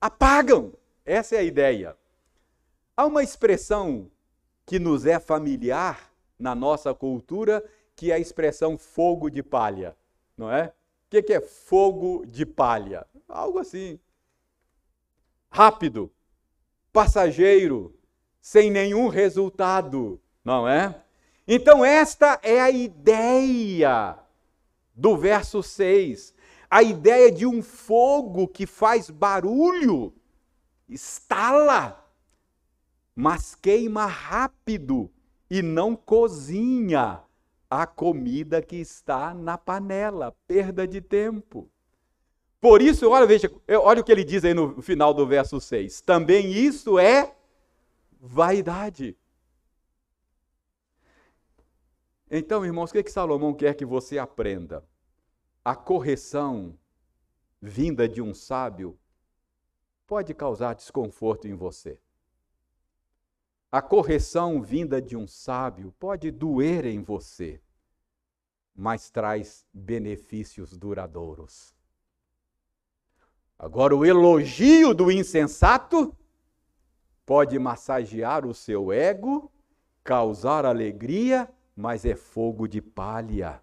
apagam. 0.00 0.72
Essa 1.04 1.36
é 1.36 1.38
a 1.38 1.42
ideia. 1.42 1.96
Há 2.96 3.06
uma 3.06 3.22
expressão 3.22 4.10
que 4.66 4.78
nos 4.78 5.06
é 5.06 5.18
familiar 5.18 6.12
na 6.38 6.54
nossa 6.54 6.94
cultura, 6.94 7.64
que 7.96 8.10
é 8.12 8.14
a 8.14 8.18
expressão 8.18 8.76
fogo 8.76 9.30
de 9.30 9.42
palha, 9.42 9.96
não 10.36 10.52
é? 10.52 10.72
O 11.06 11.22
que 11.22 11.32
é 11.32 11.40
fogo 11.40 12.24
de 12.26 12.44
palha? 12.44 13.06
Algo 13.28 13.58
assim. 13.58 13.98
Rápido, 15.50 16.12
passageiro, 16.92 17.98
sem 18.40 18.70
nenhum 18.70 19.08
resultado, 19.08 20.20
não 20.44 20.68
é? 20.68 21.02
Então, 21.46 21.82
esta 21.82 22.38
é 22.42 22.60
a 22.60 22.70
ideia 22.70 24.18
do 24.94 25.16
verso 25.16 25.62
6. 25.62 26.34
A 26.70 26.82
ideia 26.82 27.32
de 27.32 27.46
um 27.46 27.62
fogo 27.62 28.46
que 28.46 28.66
faz 28.66 29.08
barulho, 29.08 30.12
estala, 30.88 32.04
mas 33.14 33.54
queima 33.54 34.06
rápido 34.06 35.10
e 35.50 35.62
não 35.62 35.96
cozinha 35.96 37.22
a 37.70 37.86
comida 37.86 38.62
que 38.62 38.76
está 38.76 39.34
na 39.34 39.56
panela. 39.56 40.36
Perda 40.46 40.86
de 40.86 41.00
tempo. 41.00 41.70
Por 42.60 42.82
isso, 42.82 43.08
olha, 43.08 43.26
veja, 43.26 43.50
olha 43.82 44.00
o 44.00 44.04
que 44.04 44.10
ele 44.10 44.24
diz 44.24 44.44
aí 44.44 44.52
no 44.52 44.82
final 44.82 45.14
do 45.14 45.26
verso 45.26 45.60
6. 45.60 46.00
Também 46.00 46.52
isso 46.52 46.98
é 46.98 47.34
vaidade. 48.20 49.16
Então, 52.30 52.64
irmãos, 52.64 52.90
o 52.90 52.92
que, 52.92 52.98
é 52.98 53.02
que 53.02 53.12
Salomão 53.12 53.54
quer 53.54 53.74
que 53.74 53.86
você 53.86 54.18
aprenda? 54.18 54.84
A 55.68 55.76
correção 55.76 56.78
vinda 57.60 58.08
de 58.08 58.22
um 58.22 58.32
sábio 58.32 58.98
pode 60.06 60.32
causar 60.32 60.74
desconforto 60.74 61.46
em 61.46 61.52
você. 61.52 62.00
A 63.70 63.82
correção 63.82 64.62
vinda 64.62 64.98
de 65.02 65.14
um 65.14 65.26
sábio 65.26 65.92
pode 66.00 66.30
doer 66.30 66.86
em 66.86 67.02
você, 67.02 67.60
mas 68.74 69.10
traz 69.10 69.66
benefícios 69.70 70.74
duradouros. 70.74 71.74
Agora, 73.58 73.94
o 73.94 74.06
elogio 74.06 74.94
do 74.94 75.12
insensato 75.12 76.16
pode 77.26 77.58
massagear 77.58 78.46
o 78.46 78.54
seu 78.54 78.90
ego, 78.90 79.52
causar 80.02 80.64
alegria, 80.64 81.46
mas 81.76 82.06
é 82.06 82.16
fogo 82.16 82.66
de 82.66 82.80
palha, 82.80 83.62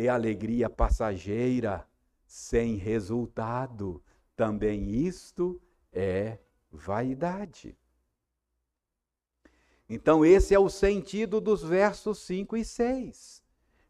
é 0.00 0.08
alegria 0.08 0.70
passageira, 0.70 1.86
sem 2.26 2.76
resultado. 2.76 4.02
Também 4.34 4.90
isto 4.90 5.60
é 5.92 6.38
vaidade. 6.72 7.76
Então, 9.88 10.24
esse 10.24 10.54
é 10.54 10.58
o 10.58 10.70
sentido 10.70 11.40
dos 11.40 11.62
versos 11.62 12.20
5 12.20 12.56
e 12.56 12.64
6. 12.64 13.42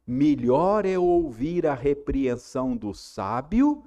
Melhor 0.07 0.85
é 0.85 0.99
ouvir 0.99 1.67
a 1.67 1.75
repreensão 1.75 2.77
do 2.77 2.93
sábio 2.93 3.85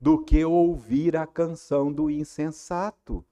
do 0.00 0.22
que 0.22 0.44
ouvir 0.44 1.16
a 1.16 1.26
canção 1.26 1.90
do 1.90 2.08
insensato. 2.10 3.24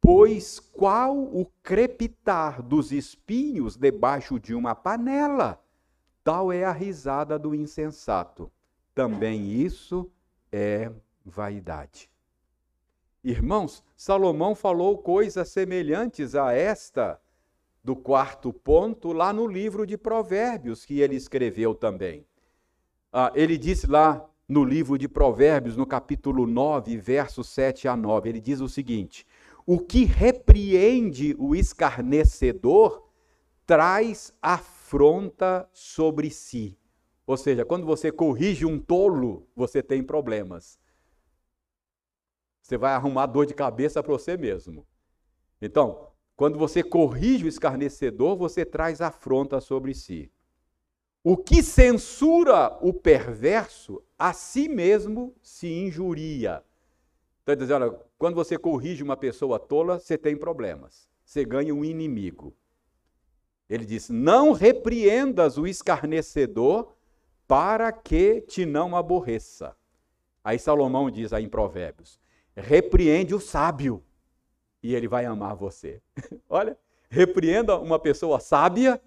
Pois 0.00 0.58
qual 0.60 1.16
o 1.16 1.46
crepitar 1.62 2.60
dos 2.60 2.92
espinhos 2.92 3.76
debaixo 3.76 4.38
de 4.38 4.54
uma 4.54 4.74
panela? 4.74 5.63
Tal 6.24 6.50
é 6.50 6.64
a 6.64 6.72
risada 6.72 7.38
do 7.38 7.54
insensato. 7.54 8.50
Também 8.94 9.52
isso 9.52 10.10
é 10.50 10.90
vaidade. 11.22 12.10
Irmãos, 13.22 13.84
Salomão 13.94 14.54
falou 14.54 14.98
coisas 14.98 15.50
semelhantes 15.50 16.34
a 16.34 16.52
esta 16.52 17.20
do 17.82 17.94
quarto 17.94 18.52
ponto 18.52 19.12
lá 19.12 19.32
no 19.32 19.46
livro 19.46 19.86
de 19.86 19.98
Provérbios 19.98 20.86
que 20.86 21.00
ele 21.00 21.14
escreveu 21.14 21.74
também. 21.74 22.26
Ah, 23.12 23.30
ele 23.34 23.58
disse 23.58 23.86
lá 23.86 24.26
no 24.48 24.64
livro 24.64 24.96
de 24.98 25.08
Provérbios, 25.08 25.76
no 25.76 25.86
capítulo 25.86 26.46
9, 26.46 26.96
versos 26.96 27.48
7 27.48 27.86
a 27.86 27.96
9. 27.96 28.30
Ele 28.30 28.40
diz 28.40 28.60
o 28.60 28.68
seguinte: 28.68 29.26
O 29.66 29.78
que 29.78 30.04
repreende 30.04 31.36
o 31.38 31.54
escarnecedor 31.54 33.08
traz 33.66 34.32
afronta 34.94 35.68
sobre 35.72 36.30
si. 36.30 36.78
Ou 37.26 37.36
seja, 37.36 37.64
quando 37.64 37.84
você 37.84 38.12
corrige 38.12 38.64
um 38.64 38.78
tolo, 38.78 39.48
você 39.56 39.82
tem 39.82 40.04
problemas. 40.04 40.78
Você 42.62 42.78
vai 42.78 42.92
arrumar 42.92 43.26
dor 43.26 43.44
de 43.44 43.54
cabeça 43.54 44.02
para 44.02 44.12
você 44.12 44.36
mesmo. 44.36 44.86
Então, 45.60 46.06
quando 46.36 46.58
você 46.58 46.80
corrige 46.80 47.44
o 47.44 47.48
escarnecedor, 47.48 48.36
você 48.36 48.64
traz 48.64 49.00
afronta 49.00 49.60
sobre 49.60 49.94
si. 49.94 50.30
O 51.24 51.36
que 51.36 51.60
censura 51.60 52.78
o 52.80 52.92
perverso, 52.92 54.00
a 54.16 54.32
si 54.32 54.68
mesmo 54.68 55.34
se 55.42 55.66
injuria. 55.66 56.62
Então, 57.42 57.56
dizendo, 57.56 57.84
olha, 57.86 58.00
quando 58.16 58.36
você 58.36 58.56
corrige 58.56 59.02
uma 59.02 59.16
pessoa 59.16 59.58
tola, 59.58 59.98
você 59.98 60.16
tem 60.16 60.36
problemas. 60.36 61.10
Você 61.24 61.44
ganha 61.44 61.74
um 61.74 61.84
inimigo. 61.84 62.54
Ele 63.68 63.84
diz: 63.84 64.08
Não 64.10 64.52
repreendas 64.52 65.56
o 65.58 65.66
escarnecedor 65.66 66.92
para 67.46 67.92
que 67.92 68.40
te 68.40 68.64
não 68.64 68.96
aborreça. 68.96 69.76
Aí 70.42 70.58
Salomão 70.58 71.10
diz 71.10 71.32
aí 71.32 71.44
em 71.44 71.48
Provérbios: 71.48 72.20
Repreende 72.54 73.34
o 73.34 73.40
sábio 73.40 74.02
e 74.82 74.94
ele 74.94 75.08
vai 75.08 75.24
amar 75.24 75.54
você. 75.54 76.02
Olha, 76.48 76.78
repreenda 77.08 77.78
uma 77.78 77.98
pessoa 77.98 78.40
sábia 78.40 79.00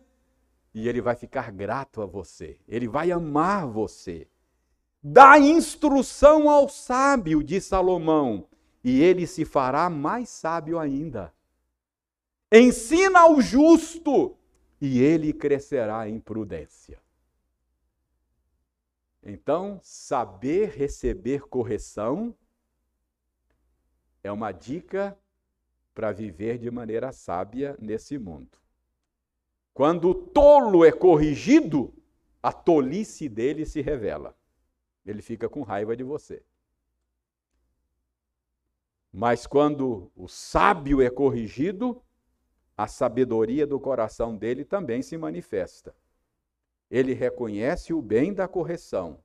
e 0.74 0.88
ele 0.88 1.02
vai 1.02 1.16
ficar 1.16 1.52
grato 1.52 2.02
a 2.02 2.06
você, 2.06 2.60
ele 2.68 2.88
vai 2.88 3.12
amar 3.12 3.68
você. 3.68 4.28
Dá 5.02 5.40
instrução 5.40 6.50
ao 6.50 6.68
sábio, 6.70 7.44
diz 7.44 7.66
Salomão, 7.66 8.48
e 8.84 9.02
ele 9.02 9.26
se 9.26 9.46
fará 9.46 9.90
mais 9.90 10.30
sábio 10.30 10.78
ainda. 10.78 11.34
Ensina 12.52 13.22
ao 13.22 13.42
justo, 13.42 14.37
e 14.80 15.02
ele 15.02 15.34
crescerá 15.34 16.08
em 16.08 16.20
prudência. 16.20 17.02
Então, 19.24 19.80
saber 19.84 20.70
receber 20.70 21.42
correção 21.42 22.36
é 24.24 24.32
uma 24.32 24.52
dica 24.52 25.18
para 25.94 26.12
viver 26.12 26.58
de 26.58 26.70
maneira 26.70 27.12
sábia 27.12 27.76
nesse 27.80 28.18
mundo. 28.18 28.58
Quando 29.74 30.10
o 30.10 30.14
tolo 30.14 30.86
é 30.86 30.92
corrigido, 30.92 31.94
a 32.42 32.54
tolice 32.54 33.28
dele 33.28 33.66
se 33.66 33.82
revela. 33.82 34.38
Ele 35.06 35.22
fica 35.22 35.50
com 35.50 35.62
raiva 35.62 35.96
de 35.96 36.04
você. 36.04 36.44
Mas 39.12 39.48
quando 39.48 40.12
o 40.16 40.28
sábio 40.28 41.02
é 41.02 41.10
corrigido, 41.10 42.02
a 42.78 42.88
sabedoria 42.88 43.66
do 43.66 43.80
coração 43.80 44.38
dele 44.38 44.64
também 44.64 45.02
se 45.02 45.18
manifesta. 45.18 45.96
Ele 46.92 47.14
reconhece 47.14 47.92
o 47.92 48.02
bem 48.02 48.32
da 48.32 48.48
correção 48.48 49.20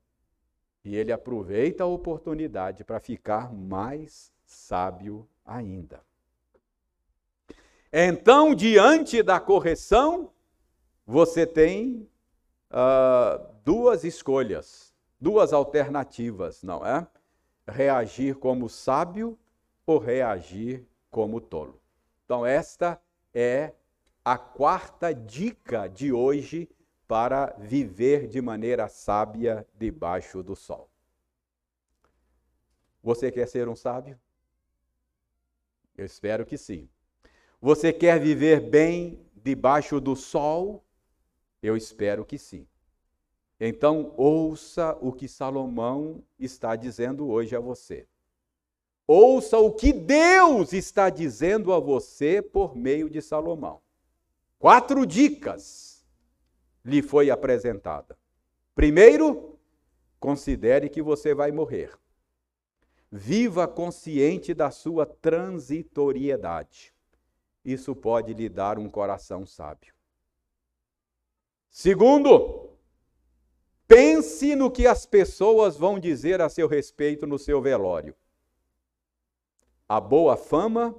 e 0.82 0.96
ele 0.96 1.12
aproveita 1.12 1.84
a 1.84 1.86
oportunidade 1.86 2.82
para 2.82 2.98
ficar 2.98 3.52
mais 3.52 4.32
sábio 4.44 5.28
ainda. 5.44 6.00
Então, 7.92 8.54
diante 8.54 9.22
da 9.22 9.38
correção, 9.38 10.32
você 11.06 11.46
tem 11.46 12.08
uh, 12.70 13.54
duas 13.62 14.02
escolhas, 14.02 14.94
duas 15.20 15.52
alternativas, 15.52 16.62
não 16.62 16.84
é? 16.84 17.06
Reagir 17.68 18.36
como 18.36 18.68
sábio 18.68 19.38
ou 19.86 19.98
reagir 19.98 20.86
como 21.10 21.38
tolo. 21.38 21.80
Então, 22.24 22.46
esta 22.46 23.00
é 23.34 23.72
a 24.24 24.38
quarta 24.38 25.12
dica 25.12 25.88
de 25.88 26.12
hoje 26.12 26.68
para 27.08 27.54
viver 27.58 28.28
de 28.28 28.40
maneira 28.40 28.88
sábia 28.88 29.66
debaixo 29.74 30.42
do 30.42 30.54
sol. 30.54 30.88
Você 33.02 33.30
quer 33.32 33.48
ser 33.48 33.68
um 33.68 33.76
sábio? 33.76 34.18
Eu 35.96 36.06
espero 36.06 36.46
que 36.46 36.56
sim. 36.56 36.88
Você 37.60 37.92
quer 37.92 38.20
viver 38.20 38.60
bem 38.60 39.24
debaixo 39.34 40.00
do 40.00 40.16
sol? 40.16 40.84
Eu 41.62 41.76
espero 41.76 42.24
que 42.24 42.38
sim. 42.38 42.66
Então, 43.60 44.12
ouça 44.16 44.96
o 45.00 45.12
que 45.12 45.28
Salomão 45.28 46.24
está 46.38 46.74
dizendo 46.74 47.28
hoje 47.28 47.54
a 47.54 47.60
você. 47.60 48.08
Ouça 49.14 49.58
o 49.58 49.70
que 49.70 49.92
Deus 49.92 50.72
está 50.72 51.10
dizendo 51.10 51.70
a 51.74 51.78
você 51.78 52.40
por 52.40 52.74
meio 52.74 53.10
de 53.10 53.20
Salomão. 53.20 53.82
Quatro 54.58 55.04
dicas 55.04 56.02
lhe 56.82 57.02
foi 57.02 57.28
apresentada. 57.28 58.18
Primeiro, 58.74 59.58
considere 60.18 60.88
que 60.88 61.02
você 61.02 61.34
vai 61.34 61.52
morrer. 61.52 61.92
Viva 63.10 63.68
consciente 63.68 64.54
da 64.54 64.70
sua 64.70 65.04
transitoriedade. 65.04 66.94
Isso 67.62 67.94
pode 67.94 68.32
lhe 68.32 68.48
dar 68.48 68.78
um 68.78 68.88
coração 68.88 69.44
sábio. 69.44 69.92
Segundo, 71.68 72.70
pense 73.86 74.56
no 74.56 74.70
que 74.70 74.86
as 74.86 75.04
pessoas 75.04 75.76
vão 75.76 76.00
dizer 76.00 76.40
a 76.40 76.48
seu 76.48 76.66
respeito 76.66 77.26
no 77.26 77.38
seu 77.38 77.60
velório. 77.60 78.16
A 79.92 80.00
boa 80.00 80.38
fama 80.38 80.96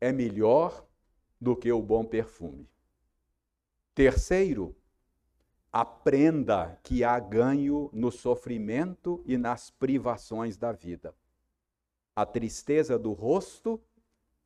é 0.00 0.10
melhor 0.10 0.84
do 1.40 1.54
que 1.54 1.70
o 1.70 1.80
bom 1.80 2.04
perfume. 2.04 2.68
Terceiro, 3.94 4.74
aprenda 5.72 6.80
que 6.82 7.04
há 7.04 7.16
ganho 7.20 7.88
no 7.92 8.10
sofrimento 8.10 9.22
e 9.24 9.38
nas 9.38 9.70
privações 9.70 10.56
da 10.56 10.72
vida. 10.72 11.14
A 12.16 12.26
tristeza 12.26 12.98
do 12.98 13.12
rosto 13.12 13.80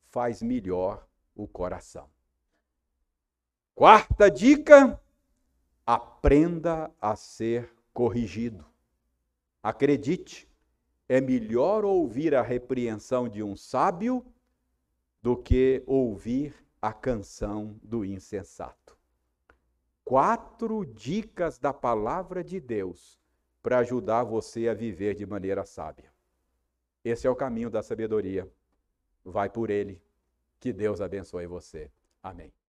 faz 0.03 0.43
melhor 0.43 1.07
o 1.33 1.47
coração. 1.47 2.07
Quarta 3.73 4.29
dica: 4.29 5.01
aprenda 5.83 6.93
a 7.01 7.15
ser 7.15 7.73
corrigido. 7.91 8.63
Acredite, 9.63 10.47
é 11.11 11.19
melhor 11.19 11.83
ouvir 11.83 12.33
a 12.33 12.41
repreensão 12.41 13.27
de 13.27 13.43
um 13.43 13.53
sábio 13.53 14.25
do 15.21 15.35
que 15.35 15.83
ouvir 15.85 16.55
a 16.81 16.93
canção 16.93 17.77
do 17.83 18.05
insensato. 18.05 18.97
Quatro 20.05 20.85
dicas 20.85 21.59
da 21.59 21.73
palavra 21.73 22.41
de 22.41 22.61
Deus 22.61 23.19
para 23.61 23.79
ajudar 23.79 24.23
você 24.23 24.69
a 24.69 24.73
viver 24.73 25.13
de 25.13 25.25
maneira 25.25 25.65
sábia. 25.65 26.13
Esse 27.03 27.27
é 27.27 27.29
o 27.29 27.35
caminho 27.35 27.69
da 27.69 27.83
sabedoria. 27.83 28.49
Vai 29.21 29.49
por 29.49 29.69
ele. 29.69 30.01
Que 30.61 30.71
Deus 30.71 31.01
abençoe 31.01 31.45
você. 31.45 31.91
Amém. 32.23 32.53